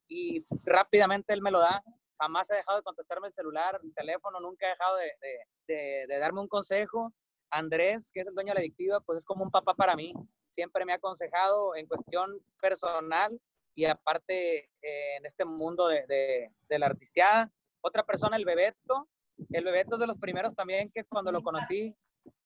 [0.08, 1.82] y rápidamente él me lo da.
[2.18, 6.06] Jamás ha dejado de contestarme el celular, el teléfono, nunca ha dejado de, de, de,
[6.06, 7.12] de darme un consejo.
[7.50, 10.14] Andrés, que es el dueño de la adictiva, pues es como un papá para mí.
[10.54, 13.36] Siempre me ha aconsejado en cuestión personal
[13.74, 17.50] y aparte eh, en este mundo de, de, de, la artisteada.
[17.80, 19.08] Otra persona, el Bebeto.
[19.50, 21.92] El Bebeto es de los primeros también que cuando lo conocí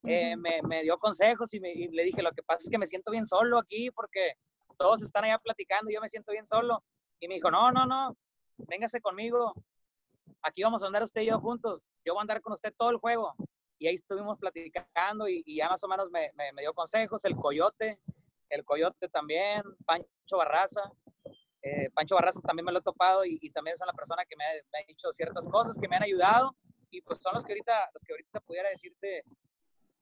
[0.05, 2.79] eh, me, me, dio consejos y, me, y, le dije, lo que pasa es que
[2.79, 4.33] me siento bien solo aquí porque
[4.79, 6.83] todos están allá platicando y yo me siento bien solo.
[7.21, 8.16] Y me dijo, no, no, no,
[8.57, 9.53] véngase conmigo.
[10.40, 11.83] Aquí vamos a andar usted y yo juntos.
[12.07, 13.35] Yo voy a andar con usted todo el juego
[13.79, 17.25] y ahí estuvimos platicando y, y ya más o menos me, me, me, dio consejos,
[17.25, 18.01] el Coyote,
[18.49, 20.83] el Coyote también, Pancho Barraza,
[21.62, 24.37] eh, Pancho Barraza también me lo he topado y, y también es la persona que
[24.37, 26.57] me ha, me ha, dicho ciertas cosas que me han ayudado
[26.91, 29.25] y pues son los que ahorita, los que ahorita pudiera decirte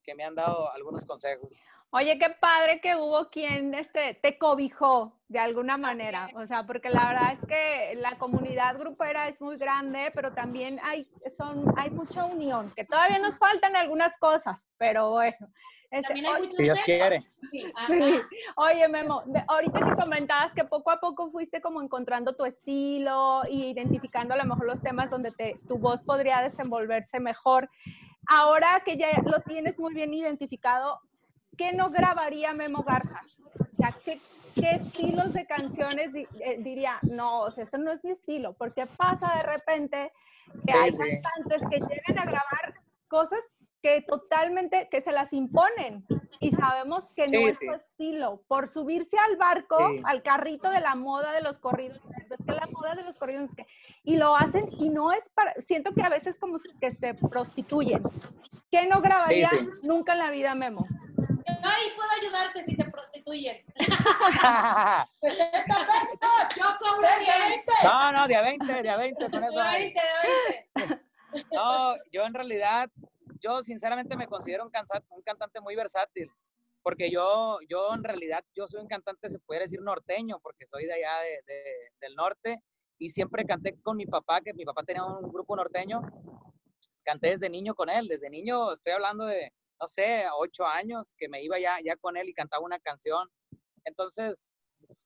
[0.07, 1.53] que me han dado algunos consejos.
[1.90, 6.90] Oye, qué padre que hubo quien este, te cobijó de alguna manera, o sea, porque
[6.90, 11.90] la verdad es que la comunidad grupera es muy grande, pero también hay, son, hay
[11.90, 15.49] mucha unión, que todavía nos faltan algunas cosas, pero bueno.
[15.90, 17.25] Este, también hay muchos Dios quiere.
[17.51, 17.64] Sí.
[17.87, 18.21] Sí.
[18.57, 23.42] Oye, Memo, de, ahorita que comentabas que poco a poco fuiste como encontrando tu estilo
[23.49, 27.71] y identificando a lo mejor los temas donde te, tu voz podría desenvolverse mejor.
[28.29, 31.01] Ahora que ya lo tienes muy bien identificado,
[31.57, 33.23] ¿qué no grabaría Memo Garza?
[33.61, 34.21] O sea, ¿qué,
[34.55, 36.99] qué estilos de canciones di, eh, diría?
[37.03, 40.12] No, o sea, eso no es mi estilo, porque pasa de repente
[40.67, 40.99] que Sí, hay sí.
[40.99, 42.75] cantantes que llegan a grabar
[43.09, 43.41] cosas
[43.83, 46.05] que totalmente, que se las imponen
[46.41, 47.67] y sabemos que no Sí, es sí.
[47.67, 48.43] su estilo.
[48.49, 50.03] Por subirse al barco, Sí.
[50.05, 53.51] al carrito de la moda de los corridos, es que la moda de los corridos
[53.51, 53.67] es que,
[54.03, 58.03] y lo hacen y no es para, siento que a veces como que se prostituyen.
[58.71, 59.69] ¿Qué no grabaría Sí, sí.
[59.83, 60.87] nunca en la vida, Memo?
[61.19, 63.65] Yo ahí puedo ayudarte si te prostituyen.
[63.77, 67.73] 60 pesos, yo cobro 20.
[67.85, 69.83] no, no, de a 20, de a 20, con eso De hay.
[69.95, 71.03] 20, de 20.
[71.53, 72.91] No, yo en realidad,
[73.47, 76.29] yo sinceramente me considero un, cansa- un cantante muy versátil,
[76.83, 80.85] porque yo, yo en realidad, yo soy un cantante, se puede decir norteño, porque soy
[80.87, 82.63] de allá de, de- del norte,
[82.99, 86.01] y siempre canté con mi papá, que mi papá tenía un grupo norteño,
[87.05, 91.29] canté desde niño con él, desde niño estoy hablando de, no sé, ocho años, que
[91.29, 93.29] me iba ya, ya con él y cantaba una canción.
[93.85, 94.49] Entonces,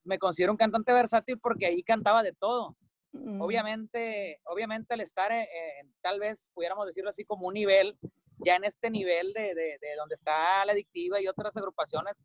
[0.05, 2.77] me considero un cantante versátil porque ahí cantaba de todo.
[3.13, 3.41] Mm.
[3.43, 5.41] Obviamente, obviamente al estar en,
[5.81, 7.99] en, tal vez pudiéramos decirlo así como un nivel,
[8.45, 12.23] ya en este nivel de, de, de donde está la adictiva y otras agrupaciones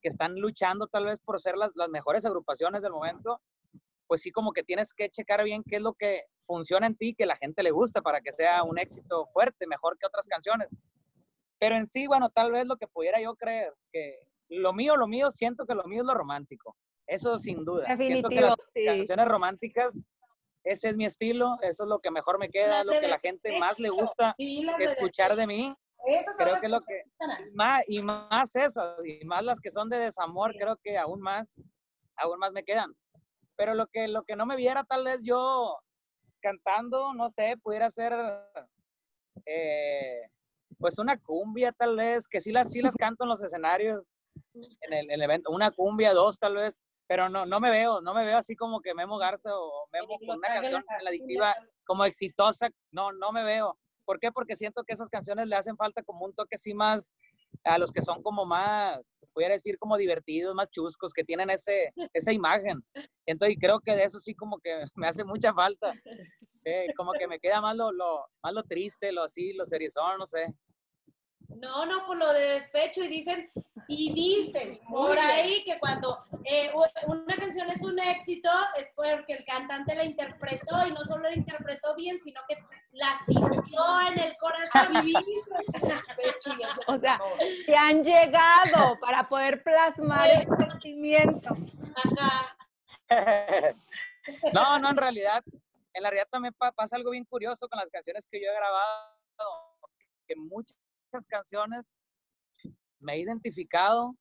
[0.00, 3.40] que están luchando tal vez por ser las, las mejores agrupaciones del momento,
[4.06, 7.14] pues sí como que tienes que checar bien qué es lo que funciona en ti,
[7.14, 10.68] que la gente le gusta para que sea un éxito fuerte, mejor que otras canciones.
[11.58, 14.18] Pero en sí, bueno, tal vez lo que pudiera yo creer, que
[14.48, 16.76] lo mío, lo mío, siento que lo mío es lo romántico.
[17.06, 17.86] Eso sin duda.
[17.86, 18.84] Siento que Definitivo, las sí.
[18.86, 19.94] canciones románticas
[20.64, 23.18] ese es mi estilo, eso es lo que mejor me queda, es lo que la
[23.18, 25.74] gente más le gusta Sí, escuchar de mí.
[26.06, 27.02] Esas Creo que es lo que,
[27.52, 31.54] más, y más esas, y más las que son de desamor, creo que aún más,
[32.16, 32.94] aún más me quedan.
[33.56, 35.78] Pero lo que, lo que no me viera tal vez yo
[36.40, 38.14] cantando, no sé, pudiera ser
[39.44, 40.22] eh,
[40.78, 44.02] pues una cumbia tal vez, que sí las, sí las canto en los escenarios,
[44.54, 46.74] en el, en el evento, una cumbia, dos tal vez,
[47.10, 50.16] pero no, no me veo, no me veo así como que Memo Garza o Memo
[50.24, 53.76] con una canción en la adictiva como exitosa, no, no me veo.
[54.04, 54.30] ¿Por qué?
[54.30, 57.12] Porque siento que esas canciones le hacen falta como un toque así más
[57.64, 61.92] a los que son como más, pudiera decir como divertidos, más chuscos, que tienen ese,
[62.12, 62.80] esa imagen.
[63.26, 65.92] Entonces creo que de eso sí como que me hace mucha falta.
[66.64, 70.16] Eh, como que me queda más lo, lo, más lo triste, lo así, lo serizón,
[70.16, 70.54] no sé.
[71.48, 73.50] No, no, por lo de despecho y dicen,
[73.92, 76.70] y dicen por ahí que cuando eh,
[77.08, 81.34] una canción es un éxito es porque el cantante la interpretó y no solo la
[81.34, 82.56] interpretó bien, sino que
[82.92, 84.94] la sintió en el corazón.
[86.86, 87.20] O sea,
[87.66, 91.50] te han llegado para poder plasmar el sentimiento.
[91.96, 92.56] Ajá.
[94.52, 95.42] no, no, en realidad,
[95.94, 98.54] en la realidad también pa- pasa algo bien curioso con las canciones que yo he
[98.54, 99.10] grabado,
[100.28, 100.78] que muchas
[101.28, 101.90] canciones
[103.00, 104.16] me he identificado,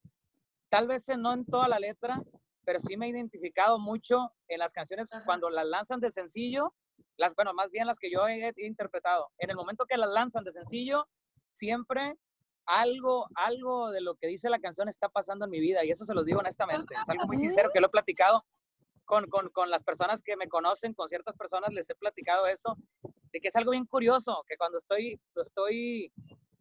[0.70, 2.22] tal vez no en toda la letra,
[2.66, 5.26] pero sí me he identificado mucho en las canciones Ajá.
[5.26, 6.74] cuando las lanzan de sencillo,
[7.18, 9.30] las, bueno, más bien las que yo he, he interpretado.
[9.38, 11.08] En el momento que las lanzan de sencillo,
[11.54, 12.16] siempre
[12.66, 16.06] algo, algo de lo que dice la canción está pasando en mi vida y eso
[16.06, 16.94] se los digo honestamente.
[16.94, 18.46] Es algo muy sincero que lo he platicado
[19.06, 22.78] con, con, con las personas que me conocen, con ciertas personas les he platicado eso,
[23.32, 26.14] de que es algo bien curioso, que cuando estoy, estoy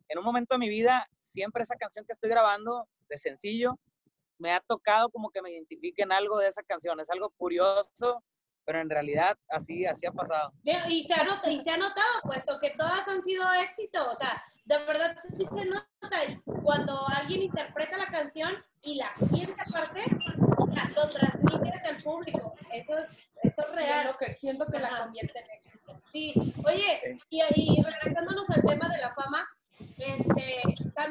[0.09, 3.79] en un momento de mi vida, siempre esa canción que estoy grabando de sencillo,
[4.39, 7.01] me ha tocado como que me identifiquen algo de esa canción.
[7.01, 8.23] Es algo curioso,
[8.65, 10.53] pero en realidad así, así ha pasado.
[10.89, 14.11] Y se, ha notado, y se ha notado, puesto que todas han sido éxito.
[14.11, 16.25] O sea, de verdad sí se nota.
[16.29, 20.05] Y cuando alguien interpreta la canción y la siente aparte,
[20.57, 22.55] o sea, lo transmite el público.
[22.73, 23.11] Eso es,
[23.43, 24.07] eso es real.
[24.07, 26.01] lo que siento que la convierte en éxito.
[26.13, 26.33] Sí,
[26.65, 29.49] oye, y, y regresándonos al tema de la fama,
[29.99, 30.63] este,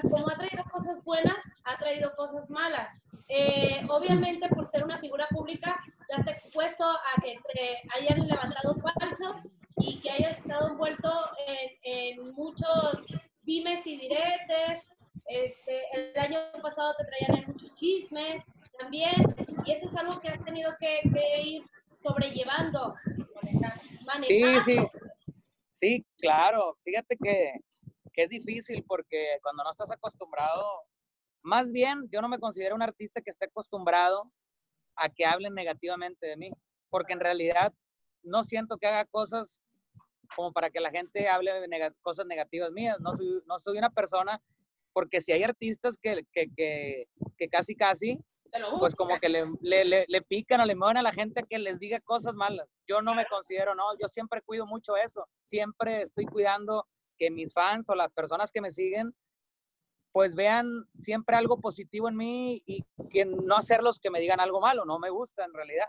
[0.02, 3.00] como ha traído cosas buenas, ha traído cosas malas.
[3.28, 5.76] Eh, obviamente, por ser una figura pública,
[6.08, 11.12] te has expuesto a que te hayan levantado falsos y que hayas estado envuelto
[11.46, 13.04] en, en muchos
[13.44, 14.86] dimes y diretes.
[15.26, 18.42] Este, el año pasado te traían en muchos chismes
[18.80, 19.12] también,
[19.66, 21.64] y eso es algo que has tenido que, que ir
[22.02, 22.96] sobrellevando,
[24.06, 24.64] manejando.
[24.64, 24.88] Sí, sí.
[25.74, 26.78] Sí, claro.
[26.84, 27.60] Fíjate que,
[28.18, 30.66] que es difícil porque cuando no estás acostumbrado,
[31.44, 34.24] más bien yo no me considero un artista que esté acostumbrado
[34.96, 36.50] a que hablen negativamente de mí,
[36.90, 37.72] porque en realidad
[38.24, 39.62] no siento que haga cosas
[40.36, 42.98] como para que la gente hable de nega- cosas negativas mías.
[43.00, 44.42] No soy, no soy una persona,
[44.94, 48.20] porque si hay artistas que, que, que, que casi casi
[48.80, 51.60] pues como que le, le, le, le pican o le mueven a la gente que
[51.60, 52.68] les diga cosas malas.
[52.88, 55.28] Yo no me considero, no, yo siempre cuido mucho eso.
[55.46, 59.14] Siempre estoy cuidando que mis fans o las personas que me siguen,
[60.12, 60.68] pues vean
[61.00, 64.98] siempre algo positivo en mí y que no hacerlos que me digan algo malo, no
[65.00, 65.88] me gusta en realidad.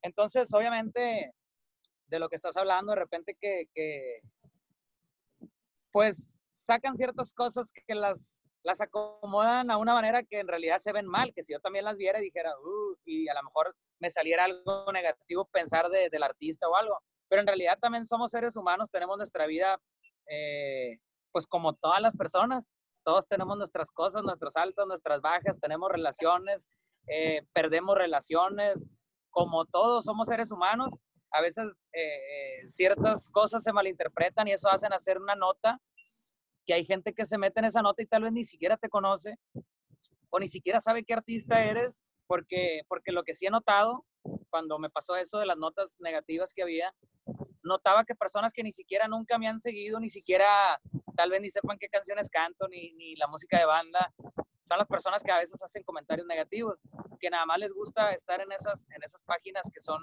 [0.00, 1.34] Entonces, obviamente,
[2.06, 4.20] de lo que estás hablando, de repente que, que
[5.90, 10.92] pues sacan ciertas cosas que las, las acomodan a una manera que en realidad se
[10.92, 13.76] ven mal, que si yo también las viera y dijera, "Uh", y a lo mejor
[13.98, 18.30] me saliera algo negativo pensar de- del artista o algo, pero en realidad también somos
[18.30, 19.80] seres humanos, tenemos nuestra vida,
[20.28, 20.98] eh,
[21.32, 22.64] pues como todas las personas,
[23.04, 26.68] todos tenemos nuestras cosas, nuestros altos, nuestras bajas, tenemos relaciones,
[27.08, 28.76] eh, perdemos relaciones,
[29.30, 30.90] como todos somos seres humanos,
[31.32, 35.80] a veces eh, ciertas cosas se malinterpretan y eso hacen hacer una nota
[36.66, 38.88] que hay gente que se mete en esa nota y tal vez ni siquiera te
[38.88, 39.36] conoce
[40.30, 44.04] o ni siquiera sabe qué artista eres, porque, porque lo que sí he notado
[44.50, 46.94] cuando me pasó eso de las notas negativas que había,
[47.62, 50.80] notaba que personas que ni siquiera nunca me han seguido, ni siquiera
[51.16, 54.12] tal vez ni sepan qué canciones canto, ni, ni la música de banda,
[54.62, 56.78] son las personas que a veces hacen comentarios negativos,
[57.20, 60.00] que nada más les gusta estar en esas, en esas páginas que son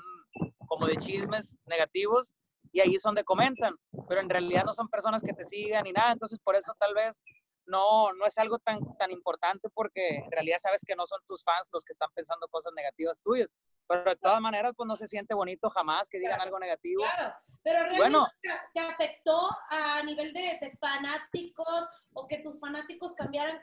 [0.68, 2.36] como de chismes negativos
[2.72, 3.76] y ahí es donde comentan,
[4.08, 6.94] pero en realidad no son personas que te sigan ni nada, entonces por eso tal
[6.94, 7.22] vez
[7.66, 11.44] no, no es algo tan, tan importante porque en realidad sabes que no son tus
[11.44, 13.50] fans los que están pensando cosas negativas tuyas,
[13.90, 17.02] pero de todas maneras pues no se siente bonito jamás que digan algo negativo.
[17.02, 18.28] Claro, pero realmente Bueno.
[18.74, 23.62] te, afectó a nivel de, de fanáticos o que tus fanáticos cambiaran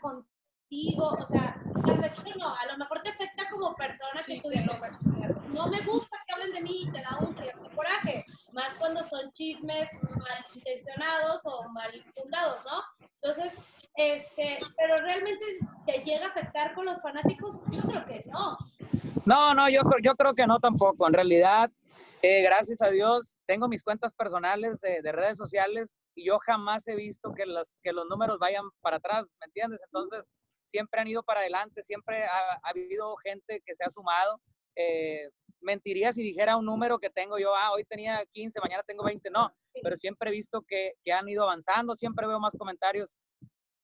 [0.67, 4.49] contigo, o sea, te afectó no, a lo mejor te afecta como persona que tú
[4.49, 7.71] dices, no me- no me gusta que hablen de mí y te da un cierto
[7.75, 9.89] coraje, más cuando son chismes
[10.53, 13.07] malintencionados o mal fundados, ¿no?
[13.23, 13.59] Entonces,
[13.97, 15.45] este, pero realmente
[15.87, 18.59] te llega a afectar con los fanáticos, yo creo que no.
[19.25, 21.07] No, no, yo, yo creo que no tampoco.
[21.07, 21.71] En realidad,
[22.23, 26.87] eh, gracias a Dios, tengo mis cuentas personales de, de, redes sociales y yo jamás
[26.89, 29.81] he visto que, las, que los números vayan para atrás, ¿me entiendes?
[29.85, 30.23] Entonces,
[30.67, 34.41] siempre han ido para adelante, siempre ha, ha habido gente que se ha sumado.
[34.77, 35.29] Eh,
[35.61, 39.31] mentiría si dijera un número que tengo yo, ah, hoy tenía 15, mañana tengo 20,
[39.31, 39.53] no,
[39.83, 43.17] pero siempre he visto que, que han ido avanzando, siempre veo más comentarios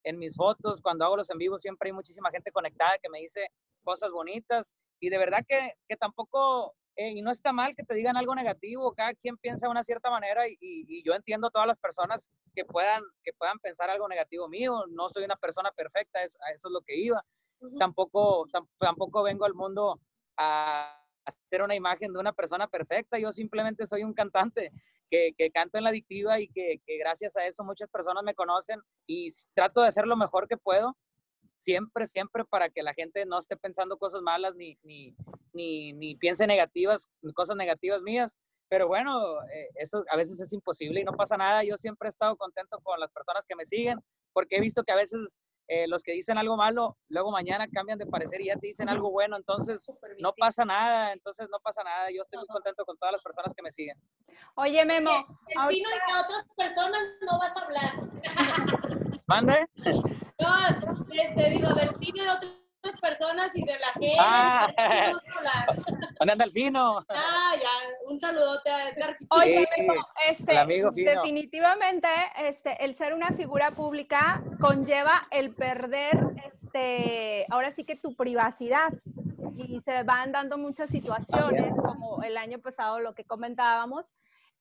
[0.05, 3.21] en mis fotos, cuando hago los en vivo, siempre hay muchísima gente conectada que me
[3.21, 3.49] dice
[3.85, 7.95] cosas bonitas y de verdad que, que tampoco, eh, y no está mal que te
[7.95, 11.47] digan algo negativo, cada quien piensa de una cierta manera y, y, y, yo entiendo
[11.47, 15.37] a todas las personas que puedan, que puedan pensar algo negativo mío, no soy una
[15.37, 17.25] persona perfecta, eso, eso es lo que iba,
[17.61, 17.79] uh -huh.
[17.79, 18.47] tampoco,
[18.79, 20.01] tampoco vengo al mundo
[20.37, 24.71] a hacer una imagen de una persona perfecta, yo simplemente soy un cantante
[25.09, 28.35] que, que canto en la adictiva y que, que, gracias a eso muchas personas me
[28.35, 30.97] conocen y trato de hacer lo mejor que puedo,
[31.63, 35.15] siempre, siempre para que la gente no esté pensando cosas malas ni, ni,
[35.53, 38.39] ni, ni piense negativas, cosas negativas mías.
[38.69, 41.63] Pero bueno, eh, eso a veces es imposible y no pasa nada.
[41.63, 44.01] Yo siempre he estado contento con las personas que me siguen
[44.33, 45.21] porque he visto que a veces
[45.69, 48.89] eh, los que dicen algo malo, luego mañana cambian de parecer y ya te dicen
[48.89, 49.87] algo bueno, entonces
[50.19, 52.11] no pasa nada, entonces no pasa nada.
[52.11, 53.97] Yo estoy muy contento con todas las personas que me siguen.
[54.57, 55.11] Oye, Memo.
[55.49, 55.89] El ahorita...
[55.89, 57.93] y que a otras personas no vas a hablar.
[59.27, 59.67] ¿Mande?
[60.43, 62.31] No, te, te digo, del pino de
[62.85, 64.17] otras personas y de la gente.
[64.19, 64.73] Ah,
[66.19, 67.05] ¿Dónde anda el fino?
[67.09, 67.71] Ah, ya,
[68.09, 69.17] un saludote a Edgar.
[69.31, 69.87] Oye, sí,
[70.29, 71.11] este, amigo fino.
[71.11, 78.15] definitivamente, este, el ser una figura pública conlleva el perder, este, ahora sí que tu
[78.17, 78.93] privacidad.
[79.57, 84.07] Y se van dando muchas situaciones, como el año pasado lo que comentábamos,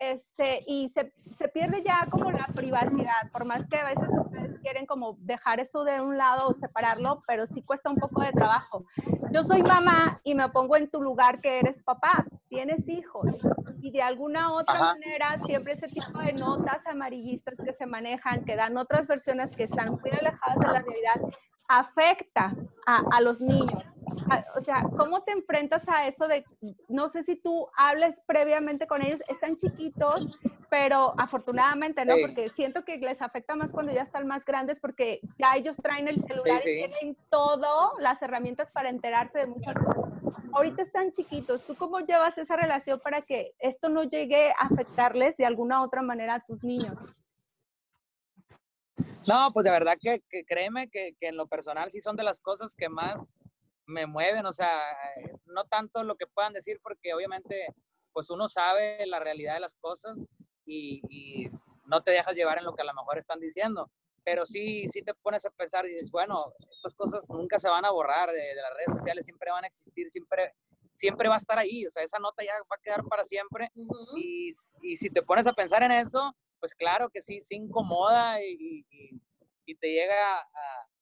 [0.02, 4.60] este, y se, se, pierde ya como la privacidad, por más que a veces ustedes
[4.60, 8.32] quieren como dejar eso de un lado o separarlo, pero sí cuesta un poco de
[8.32, 8.84] trabajo.
[9.32, 13.28] Yo soy mamá y me pongo en tu lugar que eres papá, tienes hijos
[13.80, 14.86] y de alguna otra Ajá.
[14.94, 19.66] manera siempre ese tipo de notas amarillistas que se manejan, que dan otras versiones que
[19.66, 21.38] están muy alejadas de la realidad,
[21.80, 22.56] afecta
[22.86, 23.84] a, a los niños
[24.56, 26.46] o sea, ¿cómo te enfrentas a eso de,
[26.90, 30.38] no sé si tú hables previamente con ellos, están chiquitos,
[30.70, 32.16] pero afortunadamente, ¿no?
[32.16, 32.22] Sí.
[32.22, 36.08] Porque siento que les afecta más cuando ya están más grandes porque ya ellos traen
[36.08, 36.84] el celular sí, sí.
[36.84, 40.12] y tienen todo, las herramientas para enterarse de muchas cosas.
[40.54, 45.36] Ahorita están chiquitos, ¿tú cómo llevas esa relación para que esto no llegue a afectarles
[45.38, 47.00] de alguna otra manera a tus niños?
[49.28, 52.24] No, pues de verdad que, que créeme que, que en lo personal sí son de
[52.24, 53.36] las cosas que más
[53.86, 54.80] me mueven, o sea,
[55.46, 57.68] no tanto lo que puedan decir, porque obviamente,
[58.14, 60.18] pues uno sabe la realidad de las cosas
[60.66, 61.50] y, y,
[61.88, 63.92] no te dejas llevar en lo que a lo mejor están diciendo,
[64.24, 67.84] pero sí, sí te pones a pensar y dices, bueno, estas cosas nunca se van
[67.84, 70.54] a borrar de, de las redes sociales, siempre van a existir, siempre,
[70.94, 73.70] siempre va a estar ahí, o sea, esa nota ya va a quedar para siempre
[73.76, 74.18] uh -huh.
[74.18, 74.52] y,
[74.84, 78.86] y, si te pones a pensar en eso, pues claro que sí, se incomoda y,
[79.80, 80.40] te llega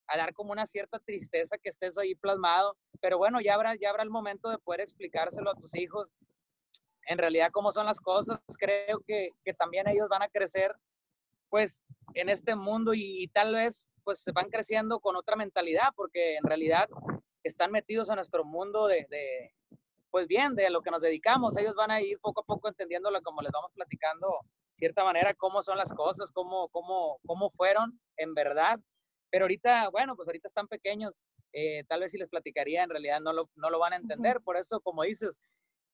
[0.07, 3.89] a, dar como una cierta tristeza que estés ahí plasmado, pero bueno, ya habrá, ya
[3.89, 6.07] habrá el momento de poder explicárselo a tus hijos,
[7.07, 10.75] en realidad cómo son las cosas, creo que, que también ellos van a crecer
[11.49, 15.89] pues en este mundo y, y, tal vez pues se van creciendo con otra mentalidad,
[15.95, 16.87] porque en realidad
[17.43, 19.51] están metidos en nuestro mundo de, de
[20.11, 23.21] pues bien, de lo que nos dedicamos, ellos van a ir poco a poco entendiéndolo
[23.21, 24.41] como les vamos platicando,
[24.79, 28.79] cierta manera, cómo son las cosas, cómo, cómo, cómo fueron en verdad
[29.31, 31.13] pero ahorita, bueno, pues ahorita están pequeños,
[31.53, 34.37] eh, tal vez si les platicaría, en realidad no lo, no lo van a entender,
[34.37, 34.43] uh -huh.
[34.43, 35.39] por eso, como dices,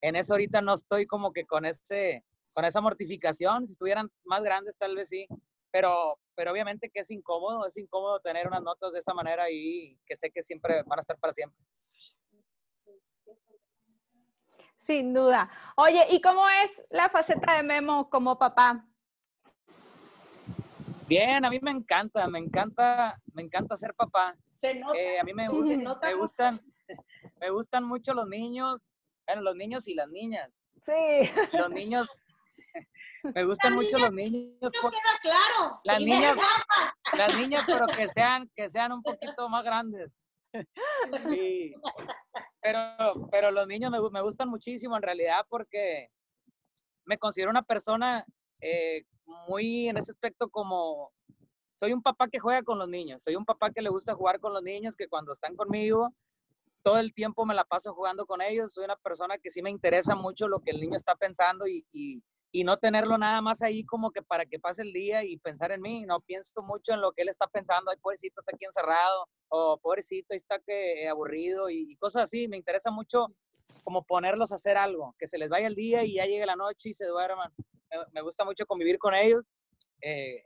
[0.02, 4.44] en eso ahorita no estoy como que con, ese, con esa mortificación, si estuvieran más
[4.44, 5.28] grandes tal vez sí,
[5.72, 9.98] pero, pero obviamente que es incómodo, es incómodo tener unas notas de esa manera y
[10.06, 11.60] que sé que siempre van a estar para siempre.
[14.86, 15.50] Sin duda.
[15.78, 18.86] Oye, ¿y cómo es la faceta de Memo como papá?
[21.08, 24.36] Bien, a mí me encanta, me encanta, me encanta ser papá.
[24.48, 24.98] Se nota.
[24.98, 26.60] Eh, a mí me, me, nota me gustan,
[27.42, 28.80] me gustan mucho los niños,
[29.26, 30.52] bueno, los niños y las niñas.
[30.86, 31.30] Sí.
[31.54, 32.08] Los niños,
[33.36, 34.58] me gustan la mucho niña, los niños.
[34.62, 35.82] No queda claro.
[35.84, 36.38] Las niñas,
[37.14, 40.12] las niñas, pero que sean, que sean un poquito más grandes.
[41.28, 41.76] Sí.
[42.66, 46.10] Pero, pero los niños me, me gustan muchísimo en realidad porque
[47.06, 48.26] me considero una persona
[48.60, 49.04] eh,
[49.48, 51.12] muy en ese aspecto como
[51.76, 54.40] soy un papá que juega con los niños, soy un papá que le gusta jugar
[54.40, 56.12] con los niños, que cuando están conmigo
[56.82, 59.70] todo el tiempo me la paso jugando con ellos, soy una persona que sí me
[59.70, 62.24] interesa mucho lo que el niño está pensando y, y,
[62.56, 65.74] y no tenerlo nada más ahí como que para que pase el día y pensar
[65.74, 68.64] en mí, no pienso mucho en lo que él está pensando, ay, pobrecito, está aquí
[68.64, 73.28] encerrado, o pobrecito, está que aburrido y, cosas así, me interesa mucho
[73.84, 76.56] como ponerlos a hacer algo, que se les vaya el día y ya llegue la
[76.56, 77.52] noche y se duerman.
[78.14, 79.52] Me, gusta mucho convivir con ellos,
[80.02, 80.42] eh,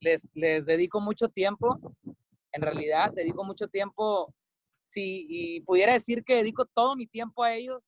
[0.00, 1.80] les, les dedico mucho tiempo,
[2.52, 4.30] en realidad dedico mucho tiempo,
[4.88, 7.82] si y pudiera decir que dedico todo mi tiempo a ellos,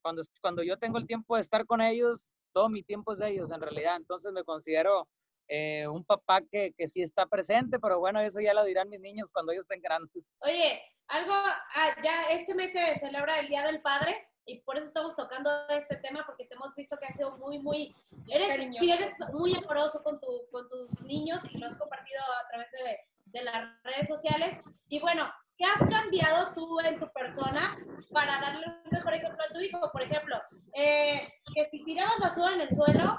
[0.00, 3.30] cuando, cuando yo tengo el tiempo de estar con ellos, todo mi tiempo es de
[3.30, 5.08] ellos en realidad, entonces me considero
[5.46, 8.98] eh, un papá que, que, sí está presente, pero bueno, eso ya lo dirán mis
[8.98, 10.32] niños cuando ellos estén grandes.
[10.40, 14.86] Oye, algo, ah, ya este mes se celebra el Día del Padre y por eso
[14.88, 17.94] estamos tocando este tema porque te hemos visto que has sido muy, muy,
[18.26, 22.48] eres, sí, eres muy amoroso con, tu, con tus niños y lo has compartido a
[22.48, 24.58] través de, de las redes sociales.
[24.88, 25.26] Y bueno,
[25.58, 27.76] ¿qué has cambiado tú en tu persona
[28.12, 29.80] para darle un mejor ejemplo a tu hijo?
[29.92, 30.36] Por ejemplo,
[30.74, 33.16] eh, que si tirabas basura en el suelo,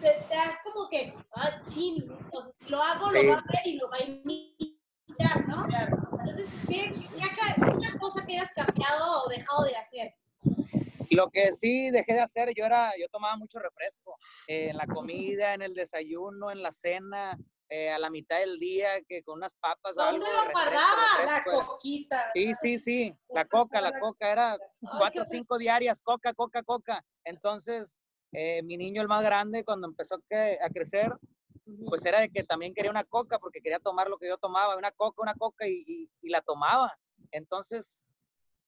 [0.00, 2.04] te, das como que, ah, chin,
[2.58, 5.62] si lo hago, lo va a ver y lo va a imitar, ¿no?
[6.18, 10.14] Entonces, ¿qué, qué, cosa que hayas cambiado o dejado de hacer?
[11.10, 14.18] Lo que sí dejé de hacer, yo era, yo tomaba mucho refresco
[14.48, 18.58] eh, en la comida, en el desayuno, en la cena, eh, a la mitad del
[18.58, 19.94] día que con unas papas.
[19.94, 20.44] ¿Dónde lo?
[21.26, 22.30] La coquita.
[22.32, 27.04] Sí, sí, sí, la coca, la coca, era cuatro o cinco diarias, coca, coca, coca.
[27.24, 28.00] Entonces,
[28.32, 31.12] eh, mi niño, el más grande, cuando empezó a crecer,
[31.88, 34.76] pues era de que también quería una coca porque quería tomar lo que yo tomaba,
[34.76, 36.96] una coca, una coca y, y, la tomaba.
[37.32, 38.04] Entonces,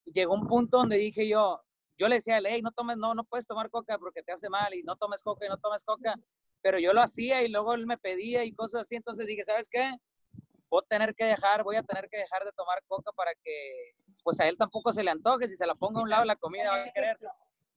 [0.03, 1.61] llegó un punto donde dije yo,
[1.97, 4.49] yo le decía a él, no tomes, no, no puedes tomar coca porque te hace
[4.49, 6.15] mal y no tomes coca y no tomes coca
[6.61, 9.67] pero yo lo hacía y luego él me pedía y cosas así, entonces dije, ¿sabes
[9.69, 9.91] qué?
[10.69, 13.95] Voy a tener que dejar, voy a tener que dejar de tomar coca para que,
[14.23, 16.35] pues a él tampoco se le antoje, si se la ponga a un lado la
[16.35, 17.17] comida va a querer.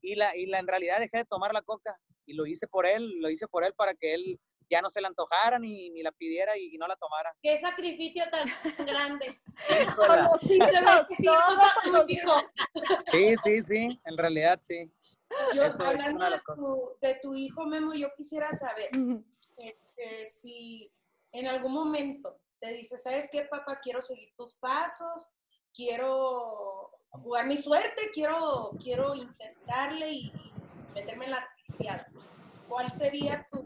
[0.02, 2.86] Y la, y la, en realidad dejé de tomar la coca y lo hice por
[2.86, 4.40] él, lo hice por él para que él
[4.72, 7.34] ya no se la antojara ni, ni la pidiera y, no la tomara.
[7.42, 8.48] Qué sacrificio tan
[8.86, 9.38] grande.
[13.12, 14.90] sí, sí, sí, en realidad sí.
[15.54, 16.24] Yo, hablando
[17.00, 18.90] de tu, hijo Memo, yo quisiera saber
[19.56, 20.92] este, si
[21.32, 23.80] en algún momento te dice, ¿sabes qué, papá?
[23.80, 25.32] Quiero seguir tus pasos,
[25.74, 30.32] quiero jugar mi suerte, quiero, quiero intentarle y,
[30.94, 32.06] meterme en la artisteada.
[32.68, 33.62] ¿Cuál sería tu,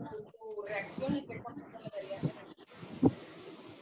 [0.65, 2.23] reacción y qué consejo le darías?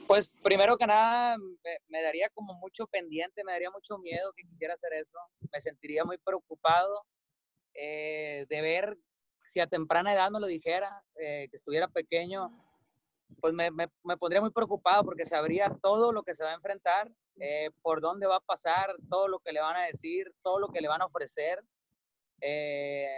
[0.07, 4.45] Pues primero que nada me, me, daría como mucho pendiente, me daría mucho miedo que
[4.45, 5.19] quisiera hacer eso,
[5.51, 7.07] me sentiría muy preocupado
[7.75, 8.97] eh, de ver
[9.43, 12.51] si a temprana edad me lo dijera, eh, que estuviera pequeño,
[13.41, 17.11] pues me, me, pondría muy preocupado porque sabría todo lo que se va a enfrentar,
[17.41, 20.69] eh, por dónde va a pasar, todo lo que le van a decir, todo lo
[20.69, 21.63] que le van a ofrecer.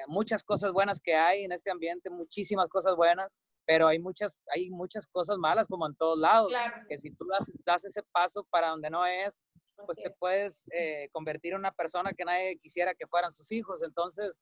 [0.08, 3.30] muchas cosas buenas que hay en este ambiente, muchísimas cosas buenas,
[3.66, 6.52] pero hay muchas, hay muchas cosas malas como en todos lados,
[6.88, 9.45] que si tú das, das, ese paso para donde no es,
[9.84, 13.80] pues te puedes eh, convertir en una persona que nadie quisiera que fueran sus hijos.
[13.82, 14.32] Entonces,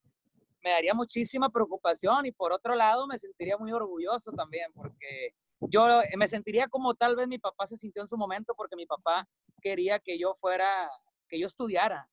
[0.63, 5.87] me daría muchísima preocupación y por otro lado me sentiría muy orgulloso también porque yo
[6.17, 9.29] me sentiría como tal vez mi papá se sintió en su momento porque mi papá
[9.61, 10.91] quería que yo fuera,
[11.29, 12.09] que yo estudiara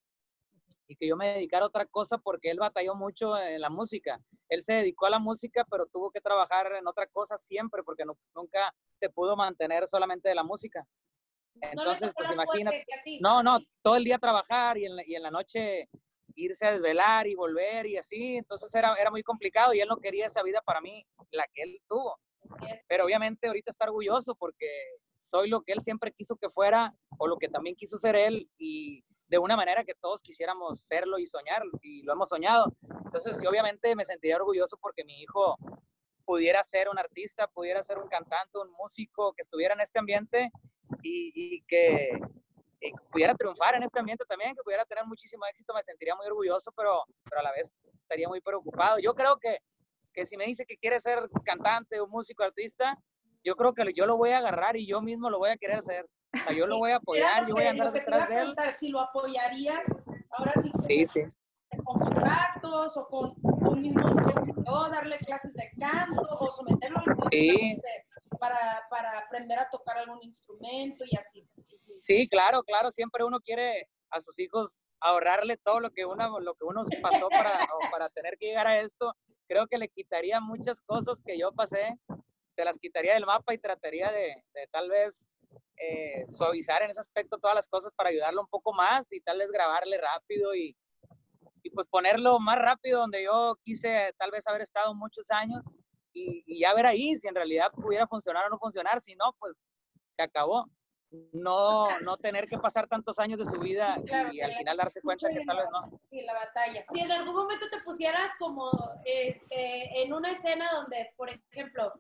[0.87, 4.19] y que yo me dedicara a otra cosa porque él batalló mucho en la música.
[4.49, 8.03] Él se dedicó a la música, pero tuvo que trabajar en otra cosa siempre porque
[8.35, 10.85] nunca se pudo mantener solamente de la música.
[11.59, 12.85] Entonces, pues imagínate.
[13.19, 15.89] No, no, todo el día trabajar y en, la, y en la noche
[16.35, 18.37] irse a desvelar y volver y así.
[18.37, 21.63] Entonces era, era muy complicado y él no quería esa vida para mí, la que
[21.63, 22.17] él tuvo.
[22.87, 24.67] Pero obviamente ahorita está orgulloso porque
[25.17, 28.49] soy lo que él siempre quiso que fuera o lo que también quiso ser él
[28.57, 32.75] y de una manera que todos quisiéramos serlo y soñarlo y lo hemos soñado.
[33.05, 35.57] Entonces, obviamente me sentiría orgulloso porque mi hijo
[36.25, 40.51] pudiera ser un artista, pudiera ser un cantante, un músico, que estuviera en este ambiente
[41.03, 42.19] y, que
[43.11, 46.71] pudiera triunfar en este ambiente también, que pudiera tener muchísimo éxito, me sentiría muy orgulloso,
[46.75, 47.71] pero, pero a la vez
[48.01, 48.97] estaría muy preocupado.
[48.99, 49.59] Yo creo que,
[50.13, 52.97] que si me dice que quiere ser cantante o músico, artista,
[53.43, 55.83] yo creo que yo lo voy a agarrar y yo mismo lo voy a querer
[55.83, 56.07] ser.
[56.55, 58.55] yo lo voy a apoyar, yo voy a andar detrás de él.
[58.71, 59.83] Si lo apoyarías,
[60.31, 60.71] ahora sí.
[60.87, 61.21] Sí, sí.
[62.71, 64.01] Contratos o con un mismo
[64.65, 67.77] o darle clases de canto o someterlo a sí
[68.39, 71.47] para, para aprender a tocar algún instrumento y así.
[72.01, 76.55] Sí, claro, claro, siempre uno quiere a sus hijos ahorrarle todo lo que uno, lo
[76.55, 79.13] que uno pasó para, para tener que llegar a esto.
[79.47, 81.97] Creo que le quitaría muchas cosas que yo pasé,
[82.55, 85.27] se las quitaría del mapa y trataría de, de tal vez
[85.77, 89.39] eh, suavizar en ese aspecto todas las cosas para ayudarlo un poco más y tal
[89.39, 90.75] vez grabarle rápido y
[91.73, 95.63] pues ponerlo más rápido donde yo quise tal vez haber estado muchos años
[96.13, 99.33] y, y ya ver ahí si en realidad pudiera funcionar o no funcionar, si no,
[99.39, 99.53] pues
[100.11, 100.67] se acabó.
[101.33, 105.01] No, no tener que pasar tantos años de su vida Claro, y al final darse
[105.01, 105.99] cuenta que tal vez no.
[106.09, 106.85] Sí, la batalla.
[106.93, 108.71] Si en algún momento te pusieras como
[109.03, 111.91] este, en una escena donde, por ejemplo,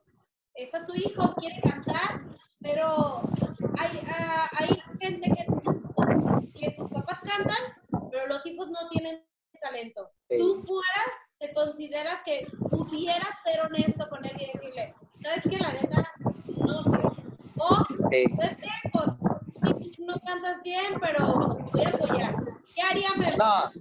[0.53, 2.21] está tu hijo, quiere cantar,
[2.61, 3.21] pero
[3.77, 9.25] hay, ah, hay gente que, que sus papás cantan, pero los hijos no tienen
[9.61, 10.11] talento.
[10.29, 10.37] Sí.
[10.37, 14.93] Tú fueras, te consideras que pudieras ser honesto con él y decirle,
[15.23, 15.57] ¿sabes qué?
[15.57, 16.11] La neta,
[16.47, 17.01] no sé.
[17.57, 18.25] O, Sí.
[18.37, 18.89] ¿sabes qué?
[18.91, 19.07] Pues,
[19.99, 21.25] no cantas bien, pero
[21.71, 22.35] voy a apoyar.
[22.75, 23.37] ¿Qué haría Memo?
[23.37, 23.71] No,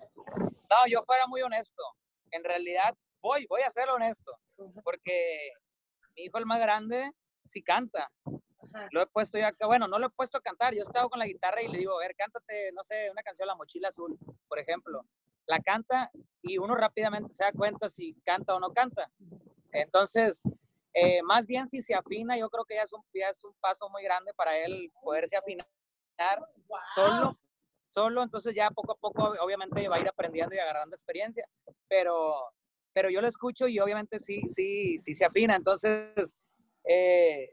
[0.44, 1.82] no, yo fuera muy honesto.
[2.30, 4.38] En realidad, voy, voy a ser honesto,
[4.84, 5.50] porque
[6.14, 7.10] mi hijo el más grande
[7.46, 8.10] sí canta.
[8.26, 8.88] Ajá.
[8.92, 11.18] Lo he puesto ya, bueno, no lo he puesto a cantar, yo he estado con
[11.18, 14.16] la guitarra y le digo, a ver, cántate, no sé, una canción, La Mochila Azul,
[14.46, 15.04] por ejemplo.
[15.50, 19.10] La canta y uno rápidamente se da cuenta si canta o no canta.
[19.72, 20.40] Entonces,
[20.94, 23.52] eh, más bien si se afina, yo creo que ya es, un, ya es un
[23.60, 25.66] paso muy grande para él poderse afinar
[26.94, 27.36] solo,
[27.88, 31.44] solo, entonces ya poco a poco obviamente va a ir aprendiendo y agarrando experiencia,
[31.88, 32.34] pero,
[32.92, 36.36] pero yo lo escucho y obviamente sí, sí, sí se afina, entonces
[36.84, 37.50] eh,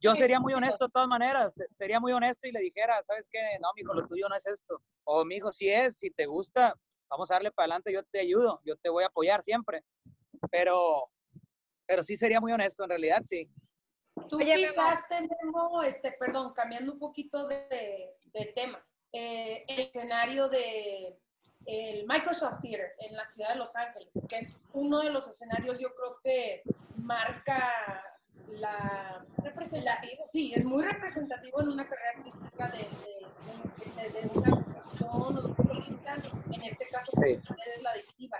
[0.00, 3.28] yo sería muy honesto de todas maneras, se- sería muy honesto y le dijera, ¿sabes
[3.30, 3.40] qué?
[3.60, 6.74] No, mijo, lo tuyo no es esto, o mijo, si es, si te gusta,
[7.08, 9.84] vamos a darle para adelante, yo te ayudo, yo te voy a apoyar siempre,
[10.50, 11.10] pero,
[11.86, 13.50] pero sí sería muy honesto, en realidad sí.
[14.28, 20.48] Tú Oye, pisaste, Memo, este, perdón, cambiando un poquito de, de tema, eh, el escenario
[20.48, 21.18] de
[21.66, 25.78] el Microsoft Theater en la ciudad de Los Ángeles, que es uno de los escenarios,
[25.80, 26.62] yo creo que
[26.96, 27.72] marca
[28.52, 30.22] la representativa.
[30.24, 35.32] Sí, es muy representativo en una carrera artística de, de, de- de una actuación o
[35.32, 36.14] de un solista,
[36.52, 37.32] en este caso, Sí.
[37.32, 38.38] es la adictiva.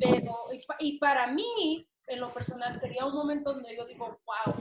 [0.00, 4.54] Pero, y, y para mí, en lo personal, sería un momento donde yo digo, wow,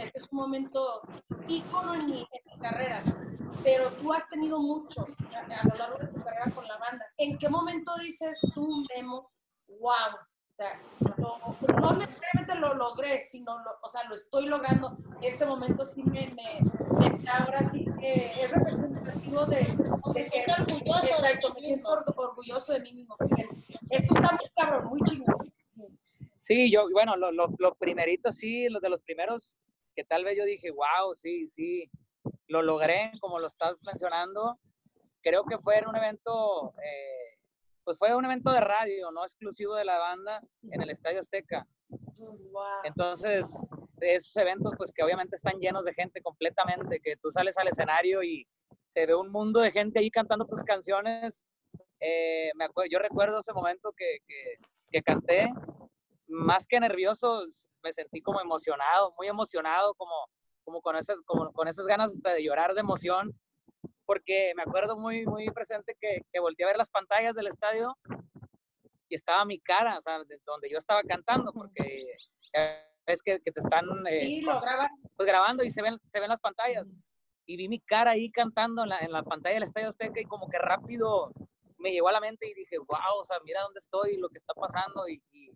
[0.00, 1.00] este es un momento
[1.48, 3.02] ícono en mi, en mi carrera.
[3.62, 7.04] Pero tú has tenido muchos a, a lo largo de tu carrera con la banda.
[7.16, 9.30] ¿En qué momento dices tú, Memo,
[9.68, 10.16] wow?
[10.58, 10.80] O sea,
[11.18, 11.38] lo-
[11.80, 14.96] no necesariamente lo logré, sino, lo, o sea, lo estoy logrando.
[15.20, 16.60] Este momento sí me, me,
[16.98, 22.04] me- ahora sí que es representativo de, de que, orgulloso de exacto, me siento or-
[22.16, 23.14] orgulloso de mí mismo.
[23.90, 25.52] Esto está muy cabrón, muy chingón.
[26.38, 29.60] Sí, yo, bueno, lo, lo, lo primerito sí, los de los primeros,
[29.94, 31.90] que tal vez yo dije, wow, sí, sí,
[32.48, 34.58] lo logré, como lo estás mencionando.
[35.22, 37.35] Creo que fue en un evento, eh,
[37.86, 40.40] pues fue un evento de radio, no exclusivo de la banda,
[40.72, 41.64] en el Estadio Azteca.
[42.82, 43.46] Entonces,
[43.92, 47.68] de esos eventos, pues que obviamente están llenos de gente completamente, que tú sales al
[47.68, 48.44] escenario y
[48.92, 51.40] se ve un mundo de gente ahí cantando tus canciones.
[52.00, 54.56] Eh, me acuerdo, yo recuerdo ese momento que, que,
[54.90, 55.48] que canté,
[56.26, 57.44] más que nervioso,
[57.84, 60.28] me sentí como emocionado, muy emocionado, como,
[60.64, 63.32] como, con, esas, como con esas ganas hasta de llorar de emoción,
[64.06, 67.96] porque me acuerdo muy, muy presente que, que volteé a ver las pantallas del estadio
[69.08, 72.06] y estaba mi cara, o sea, de donde yo estaba cantando, porque
[73.06, 74.88] ves que, que te están eh, Sí, lo graban.
[75.16, 76.86] pues, grabando y se ven, se ven las pantallas.
[77.46, 80.24] Y vi mi cara ahí cantando en la, en la pantalla del Estadio Azteca y
[80.24, 81.32] como que rápido
[81.78, 84.38] me llegó a la mente y dije, wow, o sea, mira dónde estoy, lo que
[84.38, 85.06] está pasando.
[85.08, 85.52] Y, y,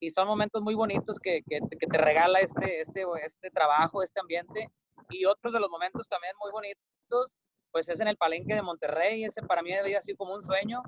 [0.00, 4.20] y son momentos muy bonitos que, que, que te regala este, este, este trabajo, este
[4.20, 4.68] ambiente.
[5.08, 7.32] Y otros de los momentos también muy bonitos,
[7.72, 9.24] pues es en el Palenque de Monterrey.
[9.24, 10.82] Ese para mí había sido como un sueño,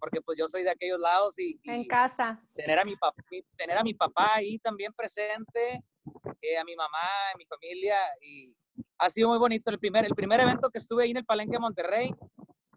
[0.00, 2.40] porque pues yo soy de aquellos lados y, En y- casa.
[2.54, 3.22] tener a mi papá,
[3.56, 5.82] tener a mi papá ahí también presente,
[6.42, 6.98] eh, a mi mamá,
[7.32, 8.54] a mi familia y
[8.98, 11.52] ha sido muy bonito el primer el primer evento que estuve ahí en el Palenque
[11.52, 12.10] de Monterrey.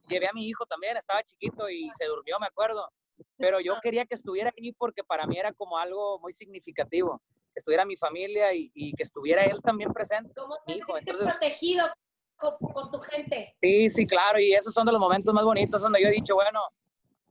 [0.08, 2.90] Llevé a mi hijo también, estaba chiquito y se durmió, me acuerdo.
[3.38, 7.22] Pero yo quería que estuviera ahí porque para mí era como algo muy significativo,
[7.54, 10.32] que estuviera mi familia y, y que estuviera él también presente.
[10.36, 11.86] ¿Cómo Mi hijo, sentirte entonces- protegido
[12.38, 13.56] con, con tu gente?
[13.62, 16.36] Sí, sí, claro, y esos son de los momentos más bonitos donde yo he dicho,
[16.36, 16.62] bueno,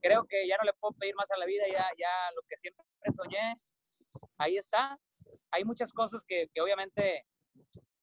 [0.00, 2.56] creo que ya no le puedo pedir más a la vida, ya, ya lo que
[2.56, 2.84] siempre
[3.14, 3.54] soñé,
[4.38, 4.98] ahí está.
[5.50, 7.24] Hay muchas cosas que, que obviamente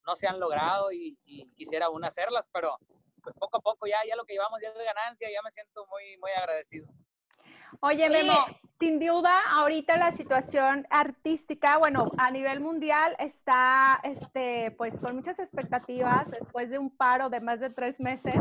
[0.06, 2.78] no se han logrado y, y quisiera aún hacerlas, pero
[3.22, 5.86] pues poco a poco ya, ya lo que llevamos ya de ganancia, ya me siento
[5.88, 6.88] muy, muy agradecido.
[7.86, 8.10] Oye.
[8.10, 8.46] Memo,
[8.80, 15.38] sin duda, ahorita la situación artística, bueno, a nivel mundial está, este, pues, con muchas
[15.38, 18.36] expectativas después de un paro de más de tres meses.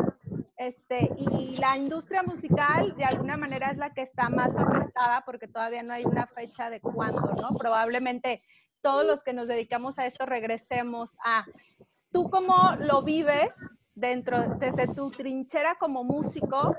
[0.56, 5.48] Este, y la industria musical, de alguna manera, es la que está más afectada porque
[5.48, 7.58] todavía no hay una fecha de cuándo, ¿no?
[7.58, 8.44] Probablemente
[8.80, 11.46] todos los que nos dedicamos a esto regresemos a.
[12.12, 13.52] ¿Tú cómo lo vives
[13.96, 16.76] dentro, desde tu trinchera como músico?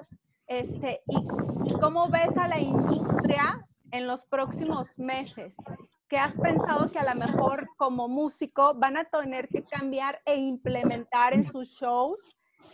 [0.47, 5.53] Este, y, cómo ves a la industria en los próximos meses?
[6.09, 10.35] ¿Qué has pensado que a lo mejor como músico van a tener que cambiar e
[10.35, 12.19] implementar en sus shows?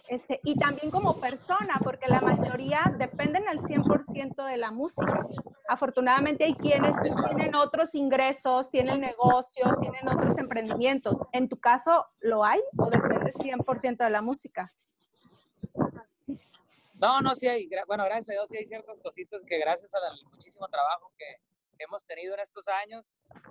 [0.09, 5.25] Este, y también como persona, porque la mayoría dependen al 100% de la música.
[5.67, 6.93] Afortunadamente hay quienes
[7.27, 11.21] tienen otros ingresos, tienen negocios, tienen otros emprendimientos.
[11.31, 14.73] ¿En tu caso lo hay o depende 100% de la música?
[16.99, 20.01] No, no, sí hay, bueno, gracias a Dios sí hay ciertas cositas que gracias al
[20.31, 21.37] muchísimo trabajo que
[21.79, 23.05] hemos tenido en estos años,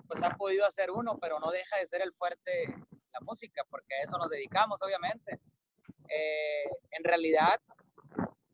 [0.07, 2.67] pues ha podido hacer uno, pero no deja de ser el fuerte
[3.13, 5.41] la música, porque a eso nos dedicamos, obviamente.
[6.09, 7.59] Eh, en realidad,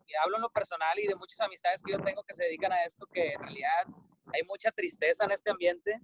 [0.06, 2.72] y hablo en lo personal y de muchas amistades que yo tengo que se dedican
[2.72, 3.86] a esto, que en realidad
[4.32, 6.00] hay mucha tristeza en este ambiente.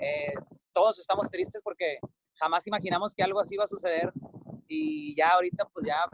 [0.00, 0.32] Eh,
[0.72, 1.98] todos estamos tristes porque
[2.36, 4.12] jamás imaginamos que algo así va a suceder
[4.66, 6.06] y ya ahorita pues ya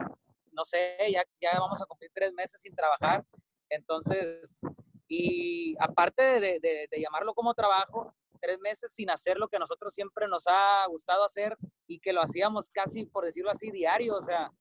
[0.57, 3.23] no sé, ya, ya vamos a cumplir tres meses sin trabajar.
[3.69, 4.59] Entonces,
[5.07, 10.27] y aparte de, de- llamarlo como trabajo, tres meses sin hacer lo que nosotros siempre
[10.27, 11.55] nos ha gustado hacer
[11.85, 14.15] y que lo hacíamos casi, por decirlo así, diario.
[14.15, 14.51] O sea,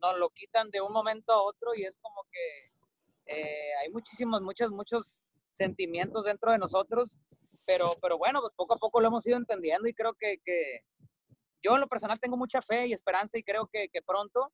[0.00, 2.72] nos lo quitan de un momento a otro y es como que
[3.34, 5.20] eh, hay muchísimos, muchos, muchos
[5.52, 7.14] sentimientos dentro de nosotros.
[7.66, 10.80] Pero, pero bueno, pues poco a poco lo hemos ido entendiendo y creo que, que
[11.62, 14.50] yo en lo personal tengo mucha fe y esperanza y creo que pronto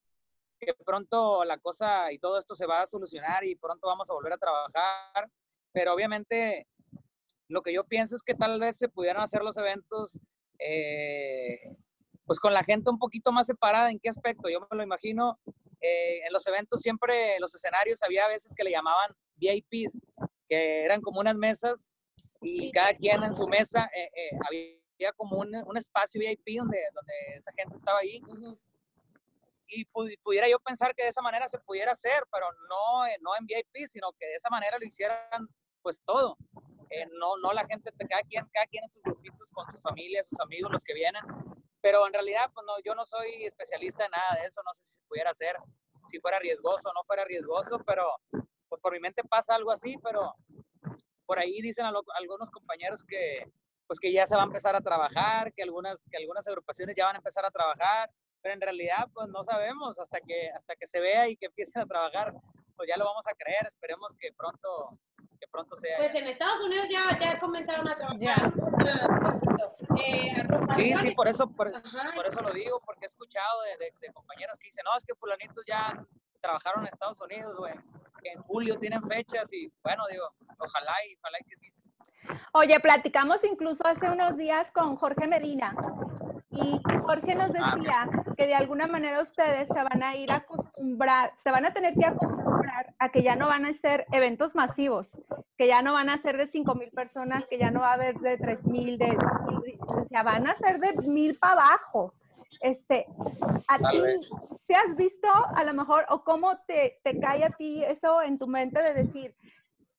[0.59, 4.15] que pronto la cosa y todo esto se va a solucionar y pronto vamos a
[4.15, 5.31] volver a trabajar,
[5.73, 6.67] pero obviamente
[7.49, 10.19] lo que yo pienso es que tal vez se pudieran hacer los eventos
[10.59, 11.77] eh,
[12.29, 13.91] pues con la gente un poquito más separada.
[13.91, 14.51] ¿En qué aspecto?
[14.51, 15.41] Yo me lo imagino,
[15.81, 20.01] eh, en los eventos siempre, en los escenarios había veces que le llamaban VIPs,
[20.49, 21.91] que eran como unas mesas
[22.43, 26.59] y Sí, cada quien en su mesa eh, eh, había como un, un espacio VIP
[26.59, 28.21] donde, donde esa gente estaba ahí.
[29.69, 33.16] Y pu- pudiera yo pensar que de esa manera se pudiera hacer, pero no, eh,
[33.21, 35.47] no en VIP, sino que de esa manera lo hicieran
[35.83, 36.37] pues todo.
[36.91, 40.27] Eh, no, no la gente, cada quien, cada quien en sus grupitos con sus familias,
[40.29, 41.23] sus amigos, los que vienen.
[41.81, 44.83] Pero en realidad, pues no, yo no soy especialista en nada de eso, no sé
[44.83, 45.57] si se pudiera hacer,
[46.11, 48.05] si fuera riesgoso o no fuera riesgoso, pero
[48.69, 50.35] pues por mi mente pasa algo así, pero
[51.27, 53.47] por ahí dicen a lo- algunos compañeros que
[53.87, 57.07] pues que ya se va a empezar a trabajar, que algunas, que algunas agrupaciones ya
[57.07, 58.11] van a empezar a trabajar,
[58.43, 61.82] pero en realidad pues no sabemos hasta que hasta que se vea y que empiecen
[61.82, 62.34] a trabajar
[62.76, 64.99] pues ya lo vamos a creer esperemos que pronto
[65.41, 68.20] que pronto sea Pues en Estados Unidos ya, ya comenzaron a trabajar.
[68.20, 68.53] Ya.
[69.97, 70.34] Eh,
[70.76, 71.68] sí sí por eso por,
[72.26, 75.14] eso lo digo porque he escuchado de, de- de compañeros que dicen no es que
[75.14, 75.95] fulanitos ya
[76.41, 77.74] trabajaron en Estados Unidos güey
[78.22, 80.24] que en julio tienen fechas y bueno digo
[80.59, 81.66] ojalá y ojalá y que sí
[82.53, 85.72] Oye, platicamos incluso hace unos días con Jorge Medina
[86.59, 90.37] y Jorge nos Ah, decía que de alguna manera ustedes se van a ir a
[90.37, 94.55] acostumbrar, se van a tener que acostumbrar a que ya no van a ser eventos
[94.55, 95.19] masivos,
[95.57, 97.95] que ya no van a ser de 5 mil personas, que ya no va a
[97.95, 99.17] haber de 3 mil, de,
[99.87, 102.15] o sea, van a ser de mil para abajo.
[102.61, 103.07] Este,
[103.69, 104.01] a ti.
[104.67, 108.39] ¿te has visto a lo mejor o cómo te, te cae a ti eso en
[108.39, 109.35] tu mente de decir,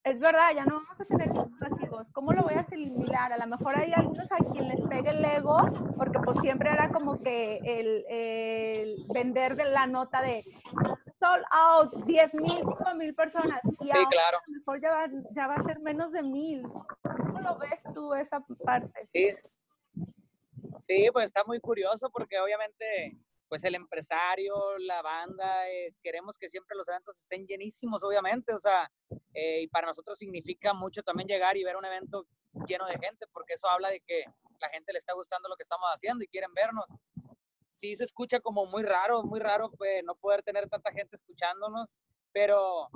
[0.09, 1.29] es verdad, ya no vamos a tener
[1.59, 2.11] masivos.
[2.13, 3.31] ¿Cómo lo voy a asimilar?
[3.31, 5.57] A lo mejor hay algunos a quien les pegue el ego,
[5.97, 10.43] porque pues siempre era como que el, el vender de la nota de
[11.19, 12.63] sold out, 10 mil,
[12.97, 13.59] mil personas.
[13.79, 16.23] Y sí ahora claro a lo mejor ya va, ya va a ser menos de
[16.23, 16.63] mil.
[16.63, 19.05] ¿Cómo lo ves tú esa parte?
[19.11, 19.35] Sí,
[20.81, 26.49] sí, pues está muy curioso porque obviamente, pues el empresario, la banda, eh, queremos que
[26.49, 28.89] siempre los eventos estén llenísimos, obviamente, o sea,
[29.33, 32.25] eh, y para nosotros significa mucho también llegar y ver un evento
[32.67, 34.23] lleno de gente, porque eso habla de que
[34.59, 36.85] la gente le está gustando lo que estamos haciendo y quieren vernos.
[37.73, 41.97] Sí se escucha como muy raro, muy raro pues, no poder tener tanta gente escuchándonos,
[42.33, 42.89] pero,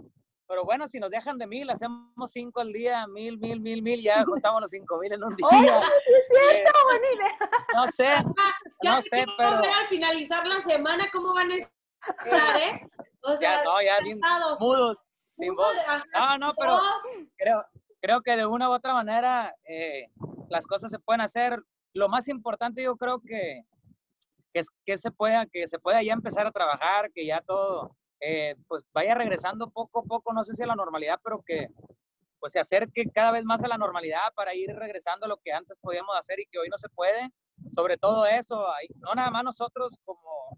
[0.47, 4.01] pero bueno, si nos dejan de mil, hacemos cinco al día, mil, mil, mil, mil,
[4.01, 5.47] ya juntamos los cinco mil en un día.
[5.49, 6.63] ¡Oye, es Eh,
[7.73, 8.05] no sé,
[8.81, 12.87] Ya no sé, pero ver al finalizar la semana cómo van a estar, ¿eh?
[13.21, 14.19] O sea, ya no, ya bien
[14.59, 14.97] mudos,
[15.37, 15.75] sin voz.
[16.13, 16.79] No, no, pero
[17.37, 17.65] creo,
[18.01, 20.09] creo que de una u otra manera eh,
[20.49, 21.61] las cosas se pueden hacer.
[21.93, 23.63] Lo más importante yo creo que,
[24.53, 27.95] que, es, que se pueda, que se pueda ya empezar a trabajar, que ya todo
[28.19, 31.67] eh, pues vaya regresando poco a poco, no sé si a la normalidad, pero que
[32.39, 35.53] pues se acerque cada vez más a la normalidad para ir regresando a lo que
[35.53, 37.31] antes podíamos hacer y que hoy no se puede.
[37.73, 38.65] Sobre todo eso,
[38.99, 40.57] no nada más nosotros como,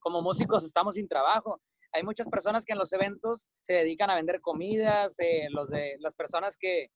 [0.00, 1.60] como músicos estamos sin trabajo.
[1.94, 5.96] Hay muchas personas que en los eventos se dedican a vender comidas, eh, los de,
[6.00, 6.88] las personas que,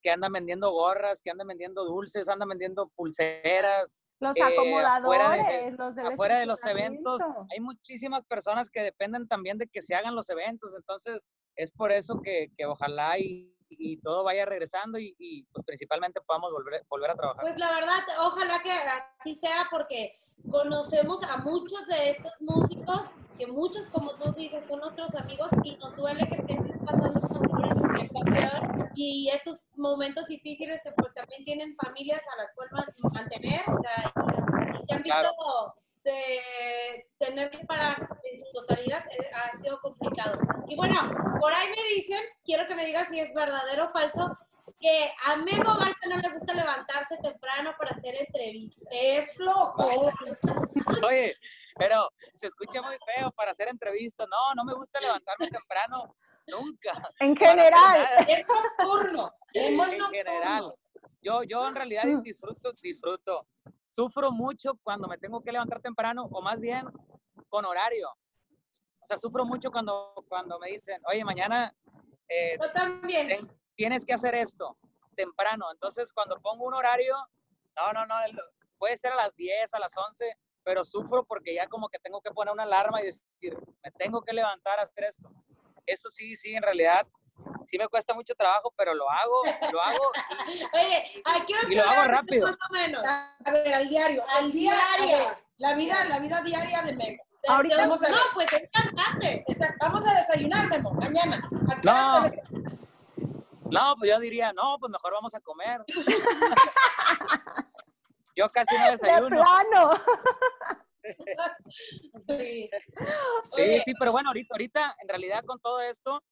[0.00, 5.46] que andan vendiendo gorras, que andan vendiendo dulces, andan vendiendo pulseras, Los eh, afuera acomodadores,
[5.48, 7.20] de- los afuera de los eventos.
[7.52, 10.72] Hay muchísimas personas que dependen también de que se hagan los eventos.
[10.76, 15.64] Entonces, es por eso que, que ojalá y, y todo vaya regresando y, y, pues
[15.66, 17.42] principalmente podamos volver, volver a trabajar.
[17.42, 18.72] Pues la verdad, ojalá que
[19.20, 20.16] así sea porque
[20.50, 25.76] conocemos a muchos de estos músicos, que muchos, como tú dices, son nuestros amigos y
[25.76, 27.44] nos duele que estén pasando por
[28.94, 34.12] y estos momentos difíciles que pues también tienen familias a las cuales mantener, o sea,
[34.80, 35.74] y que han visto Claro.
[36.04, 40.38] De tener que parar en su totalidad eh, ha sido complicado.
[40.68, 44.38] Y bueno, por ahí me dicen, quiero que me digas si es verdadero o falso,
[44.78, 48.86] que a Memo Barca no le gusta levantarse temprano para hacer entrevistas.
[48.92, 50.12] Es flojo.
[51.06, 51.34] Oye,
[51.76, 54.28] pero se escucha muy feo para hacer entrevistas.
[54.28, 56.14] No, no me gusta levantarme temprano
[56.46, 57.10] nunca.
[57.20, 58.06] En general.
[58.28, 59.32] Es nocturno.
[59.54, 60.06] En nocturno.
[60.08, 60.74] general.
[61.22, 63.46] Yo, yo en realidad disfruto, disfruto.
[63.94, 66.84] Sufro mucho cuando me tengo que levantar temprano, o más bien
[67.48, 68.08] con horario.
[69.00, 71.72] O sea, sufro mucho cuando, cuando me dicen, oye, mañana
[72.28, 73.28] eh, Yo también.
[73.28, 74.76] ten- tienes que hacer esto
[75.14, 75.66] temprano.
[75.70, 77.14] Entonces, cuando pongo un horario,
[77.76, 78.14] no, no, no,
[78.78, 82.20] puede ser a las 10, a las 11, pero sufro porque ya como que tengo
[82.20, 85.30] que poner una alarma y decir, me tengo que levantar a hacer esto.
[85.86, 87.06] Eso sí, sí, en realidad,
[87.66, 90.12] sí me cuesta mucho trabajo, pero lo hago, lo hago
[90.74, 91.04] Oye,
[91.68, 92.46] Y lo hago rápido.
[92.48, 93.04] más o menos.
[93.06, 94.24] A ver, al diario.
[94.38, 95.06] Al diario.
[95.18, 95.28] ver,
[95.58, 97.22] la vida, la vida diaria de Memo.
[97.46, 99.44] Ahorita vamos a no, pues es cantante.
[99.46, 99.76] Exacto.
[99.80, 101.36] Vamos a desayunar, Memo, mañana.
[101.70, 102.22] ¿A qué No.
[103.70, 105.82] No, pues yo diría, no, pues mejor vamos a comer.
[108.36, 109.28] Yo casi no de desayuno.
[109.28, 109.90] plano.
[112.22, 112.70] Sí.
[113.52, 113.82] Sí, Oye.
[113.84, 116.22] sí, pero bueno, ahorita, ahorita, en realidad con todo esto,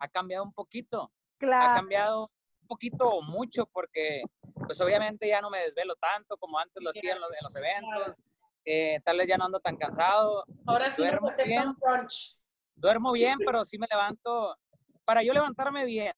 [0.00, 1.02] ha cambiado un poquito.
[1.04, 1.74] Ha Claro.
[1.74, 2.30] cambiado
[2.62, 4.22] un poquito o mucho porque,
[4.66, 7.56] pues obviamente ya no me desvelo tanto como antes lo hacía en los, en los
[7.56, 8.16] eventos.
[8.64, 10.44] Eh, tal vez ya no ando tan cansado.
[10.66, 11.68] Ahora sí Duermo acepta bien.
[11.68, 12.36] un brunch.
[12.74, 14.56] Duermo bien, pero sí me levanto.
[15.04, 16.14] Para yo levantarme bien,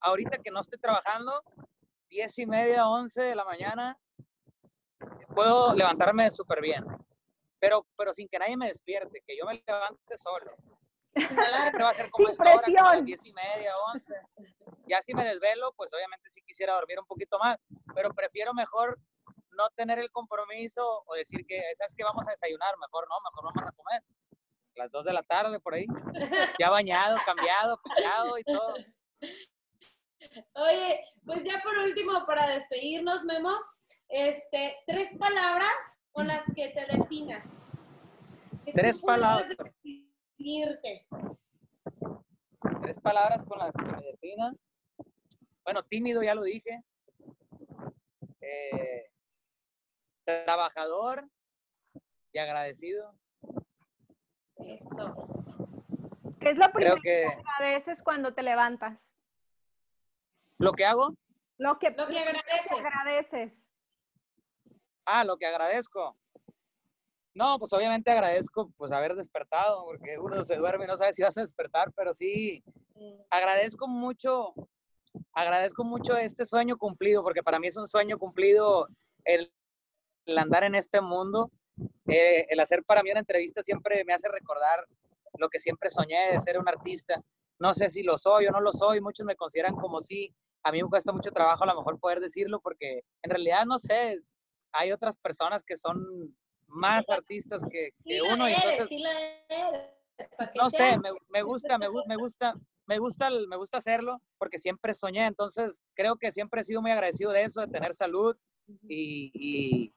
[0.00, 1.42] ahorita que no estoy trabajando,
[2.08, 3.98] diez y media, once de la mañana,
[5.34, 6.84] puedo levantarme súper bien.
[7.58, 10.52] Pero, pero sin que nadie me despierte, que yo me levante solo.
[11.14, 13.04] Siempre va a ser como Sin esta hora, como a las presión.
[13.06, 14.14] diez y media, once.
[14.86, 17.58] Ya si me desvelo, pues obviamente sí quisiera dormir un poquito más,
[17.94, 18.98] pero prefiero mejor
[19.52, 22.04] no tener el compromiso o decir que, ¿sabes qué?
[22.04, 24.02] Vamos a desayunar, mejor no, mejor vamos a comer.
[24.76, 25.86] Las dos de la tarde por ahí.
[26.58, 28.74] Ya bañado, cambiado, peinado y todo.
[30.54, 33.56] Oye, pues ya por último, para despedirnos, Memo,
[34.08, 35.74] este, tres palabras
[36.12, 37.44] con las que te definas.
[38.64, 39.48] Que Tres palabras.
[40.38, 41.04] Definirte.
[42.82, 44.54] Tres palabras con las que me defina.
[45.64, 46.82] Bueno, tímido, ya lo dije.
[48.40, 49.10] Eh,
[50.24, 51.28] trabajador
[52.32, 53.14] y agradecido.
[54.58, 55.28] Eso.
[56.40, 57.26] ¿Qué es lo Creo primero que que
[57.56, 59.10] agradeces cuando te levantas?
[60.58, 61.14] lo que hago,
[61.58, 62.72] Lo que, Lo que que agradeces.
[62.72, 63.52] agradeces.
[65.04, 66.16] ah, lo que agradezco.
[67.38, 71.22] No, pues obviamente agradezco pues haber despertado, porque uno se duerme y no sabe si
[71.22, 72.64] vas a despertar, pero sí,
[73.30, 74.54] agradezco mucho,
[75.32, 78.88] agradezco mucho este sueño cumplido, porque para mí es un sueño cumplido
[79.24, 79.52] el,
[80.26, 81.52] el andar en este mundo.
[82.08, 84.84] Eh, el hacer para mí una entrevista siempre me hace recordar
[85.38, 87.22] lo que siempre soñé de ser un artista.
[87.60, 90.34] No sé si lo soy o no lo soy, muchos me consideran como sí.
[90.64, 93.78] A mí me cuesta mucho trabajo a lo mejor poder decirlo porque en realidad no
[93.78, 94.20] sé,
[94.72, 96.34] hay otras personas que son
[96.68, 99.12] más artistas que, Sí que uno y eres, entonces sí la
[99.48, 99.90] eres.
[100.36, 102.54] ¿Pa' qué no sé, me, me gusta, me, me gusta,
[102.86, 106.90] me gusta, me gusta hacerlo porque siempre soñé, entonces creo que siempre he sido muy
[106.90, 108.36] agradecido de eso, de tener salud
[108.88, 109.94] y, y,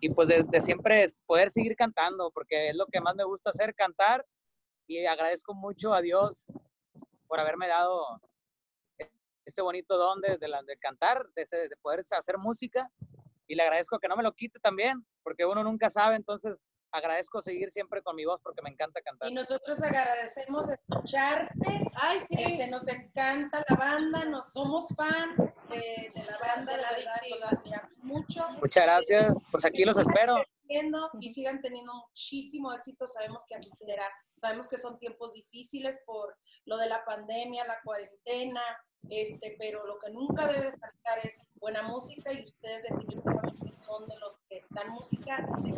[0.00, 3.50] y pues de, de siempre poder seguir cantando, porque es lo que más me gusta
[3.50, 4.26] hacer, cantar
[4.86, 6.44] y agradezco mucho a Dios
[7.26, 8.20] por haberme dado
[9.46, 12.90] este bonito don de, de, la- de cantar, de, de poder hacer música
[13.50, 16.56] y le agradezco que no me lo quite también, porque uno nunca sabe, entonces
[16.92, 19.28] agradezco seguir siempre con mi voz porque me encanta cantar.
[19.28, 21.90] Y nosotros agradecemos escucharte.
[21.94, 22.36] Ay, sí.
[22.38, 25.36] Este, nos encanta la banda, nos somos fans
[25.68, 28.48] de, de la banda, la verdad, los admiramos mucho.
[28.60, 29.34] Muchas gracias.
[29.50, 30.44] Pues aquí los espero.
[30.70, 34.04] Creciendo Y sigan teniendo muchísimo éxito, sabemos que así será.
[34.40, 38.60] Sabemos que son tiempos difíciles por lo de la pandemia, la cuarentena,
[39.08, 44.16] este, pero lo que nunca debe faltar es buena música y ustedes definitivamente son de
[44.18, 45.72] los que dan música de.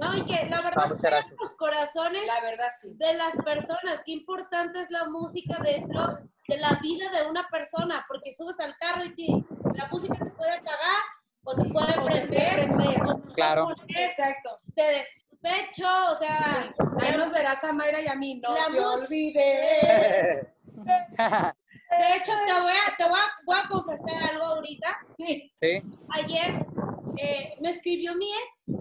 [0.00, 1.34] No, y que la Ah, verdad, gracias.
[1.38, 2.88] los corazones La verdad sí.
[2.94, 4.02] de las personas.
[4.04, 6.08] Qué importante es la música dentro
[6.48, 10.30] de la vida de una persona, porque subes al carro y te- la música te
[10.30, 11.02] puede apagar
[11.46, 12.54] o te puede prender.
[12.54, 13.02] Prender.
[13.02, 13.64] o te puede Claro.
[13.74, 14.60] poner, Exacto.
[14.74, 15.08] te des-
[15.40, 16.84] pecho, o sea, Sí.
[17.00, 20.52] Ahí nos verás a Mayra y a mí, no La te olvidé.
[20.74, 24.98] de hecho te voy a, te voy a, voy a confesar algo ahorita.
[25.16, 25.52] Sí.
[25.60, 26.66] sí, Ayer
[27.18, 28.76] eh, me escribió mi ex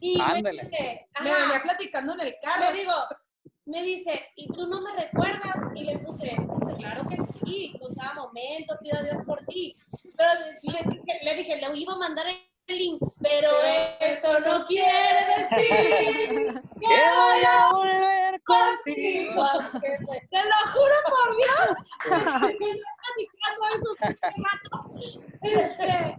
[0.00, 2.72] y me dice, Me venía platicando en el carro.
[2.72, 2.92] le digo,
[3.66, 5.56] me dice, ¿y tú no me recuerdas?
[5.74, 6.36] Y le puse,
[6.78, 7.22] claro que sí,
[7.78, 9.76] con cada momento, pido a Dios por ti.
[10.16, 10.84] Pero le dije,
[11.22, 13.50] le, dije, le iba a mandar el link, pero
[14.00, 16.28] eso no quiere decir
[16.80, 19.46] que voy a volver contigo.
[20.30, 21.68] Te lo juro por Dios.
[23.00, 23.90] Platicando eso.
[25.42, 26.16] Este,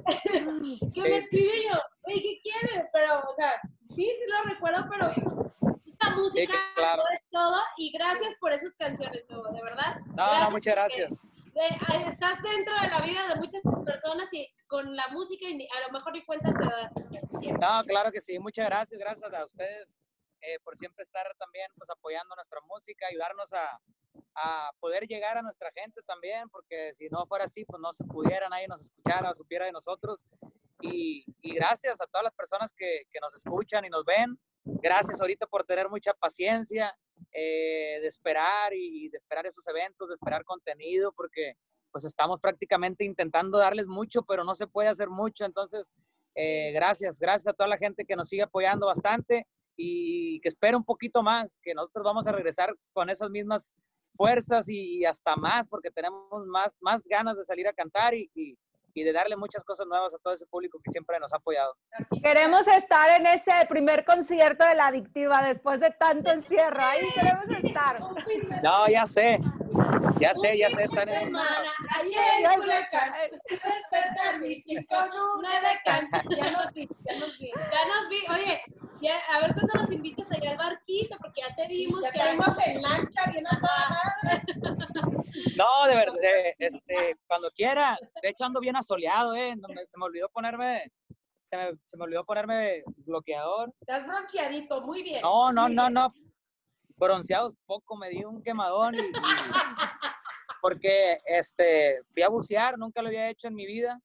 [0.94, 2.88] que me escribió y yo, oye, ¿qué quieres?
[2.92, 5.71] Pero, o sea, sí, sí lo recuerdo, pero
[6.16, 7.04] música claro.
[7.04, 7.62] no es todo.
[7.78, 10.00] Y gracias por esas canciones, de verdad.
[10.16, 11.10] No, no, muchas gracias.
[11.10, 15.88] de- estás dentro de la vida de muchas personas y con la música y a
[15.88, 17.32] lo mejor ni cuenta te es.
[17.60, 19.98] No, claro que sí, muchas gracias, gracias a ustedes
[20.42, 23.80] eh, por siempre estar también pues apoyando nuestra música, ayudarnos a,
[24.36, 28.04] a poder llegar a nuestra gente también, porque si no fuera así, pues no se
[28.06, 30.20] pudiera, nadie nos escuchara, supiera de nosotros.
[30.82, 34.40] Y, y gracias a todas las personas que, que nos escuchan y nos ven.
[34.64, 36.96] Gracias ahorita por tener mucha paciencia
[37.32, 41.56] eh, de esperar y de esperar esos eventos, de esperar contenido, porque
[41.92, 45.46] pues estamos prácticamente intentando darles mucho, pero no se puede hacer mucho.
[45.46, 45.92] Entonces,
[46.36, 49.46] eh, gracias, gracias a toda la gente que nos sigue apoyando bastante
[49.76, 53.74] y que espera un poquito más, que nosotros vamos a regresar con esas mismas
[54.16, 58.58] fuerzas y hasta más, porque tenemos más, más ganas de salir a cantar y, y-
[58.94, 61.76] y de darle muchas cosas nuevas a todo ese público que siempre nos ha apoyado.
[62.22, 66.82] Queremos estar en ese primer concierto de la adictiva después de tanto encierro.
[66.82, 68.00] Ahí queremos estar.
[68.64, 69.40] No, ya sé,
[70.20, 71.36] ya sé, ya sé, están en...
[71.36, 73.14] ayer Culiacán,
[73.50, 74.96] despertar mi chico,
[75.38, 76.10] una de can.
[76.30, 77.52] Ya nos vi, ya nos vi.
[77.52, 78.62] Ya nos vi, oye,
[79.02, 82.20] ya, a ver cuándo nos invitas allá al barquito, porque ya te vimos Ya que
[82.20, 84.44] caímos en lancha, bien amada.
[85.58, 87.98] No, de verdad, eh, este, cuando quiera.
[88.22, 89.56] De hecho, ando bien asoleado, ¿eh?
[89.56, 90.92] No me- se me olvidó ponerme,
[91.44, 93.74] se me, se me olvidó ponerme bloqueador.
[93.82, 95.22] Estás bronceadito, muy bien.
[95.22, 95.94] No, no, no, bien.
[95.94, 96.14] no.
[96.98, 98.96] Bronceado poco, me di un quemadón.
[98.96, 99.02] y- y-
[100.62, 104.00] porque este, fui a bucear, nunca lo había hecho en mi vida.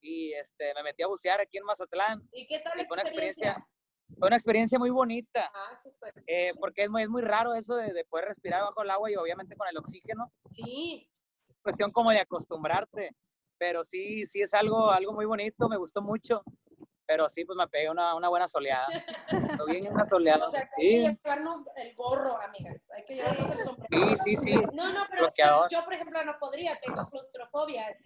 [0.00, 2.22] Y este, me metí a bucear aquí en Mazatlán.
[2.32, 3.48] ¿Y qué tal la Y fue una experiencia?
[3.50, 3.75] experiencia,
[4.18, 5.50] fue una experiencia muy bonita.
[5.54, 6.14] Ah, súper.
[6.26, 9.10] eh, porque es muy, es muy raro eso de, de poder respirar bajo el agua
[9.10, 10.32] y obviamente con el oxígeno.
[10.50, 11.08] Sí,
[11.48, 13.14] Es cuestión como de acostumbrarte.
[13.58, 16.42] Pero sí, sí es algo, algo muy bonito, me gustó mucho.
[17.06, 18.86] Pero sí, pues me pegué una, una buena soleada.
[19.56, 20.46] Lo bien una soleada.
[20.46, 22.90] O sea, que hay que Sí, llevarnos el gorro, amigas.
[22.94, 23.88] Hay que llevarnos el sombrero.
[24.16, 24.62] sí, sí, sí.
[24.72, 25.70] no, no, pero Bloqueador.
[25.70, 27.96] yo, por ejemplo, no podría, tengo claustrofobia.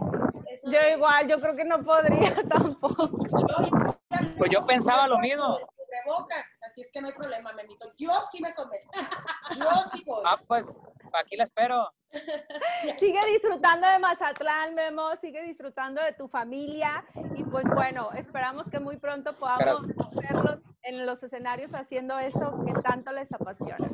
[0.47, 3.09] Eso Yo de- igual, yo creo que no podría tampoco.
[3.49, 4.00] Yo,
[4.37, 5.57] Pues yo pensaba lo mismo.
[5.59, 7.93] de cubrebocas, así es que no hay problema, Memito.
[7.97, 8.91] Yo sí me someto.
[9.59, 10.23] Yo sí voy.
[10.27, 10.67] Ah, pues
[11.13, 11.93] aquí la espero.
[12.99, 17.05] Sigue disfrutando de Mazatlán, Memo, sigue disfrutando de tu familia
[17.37, 19.83] y pues bueno, esperamos que muy pronto podamos
[20.15, 23.89] verlos en los escenarios haciendo eso que tanto les apasiona.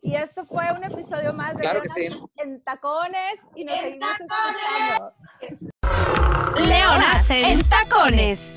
[0.00, 2.24] Y esto fue un episodio más de Claro que Leonas sí.
[2.36, 5.12] en Tacones y nos ¡En seguimos tacones!
[5.40, 6.68] escuchando.
[6.68, 8.54] Leonas en tacones.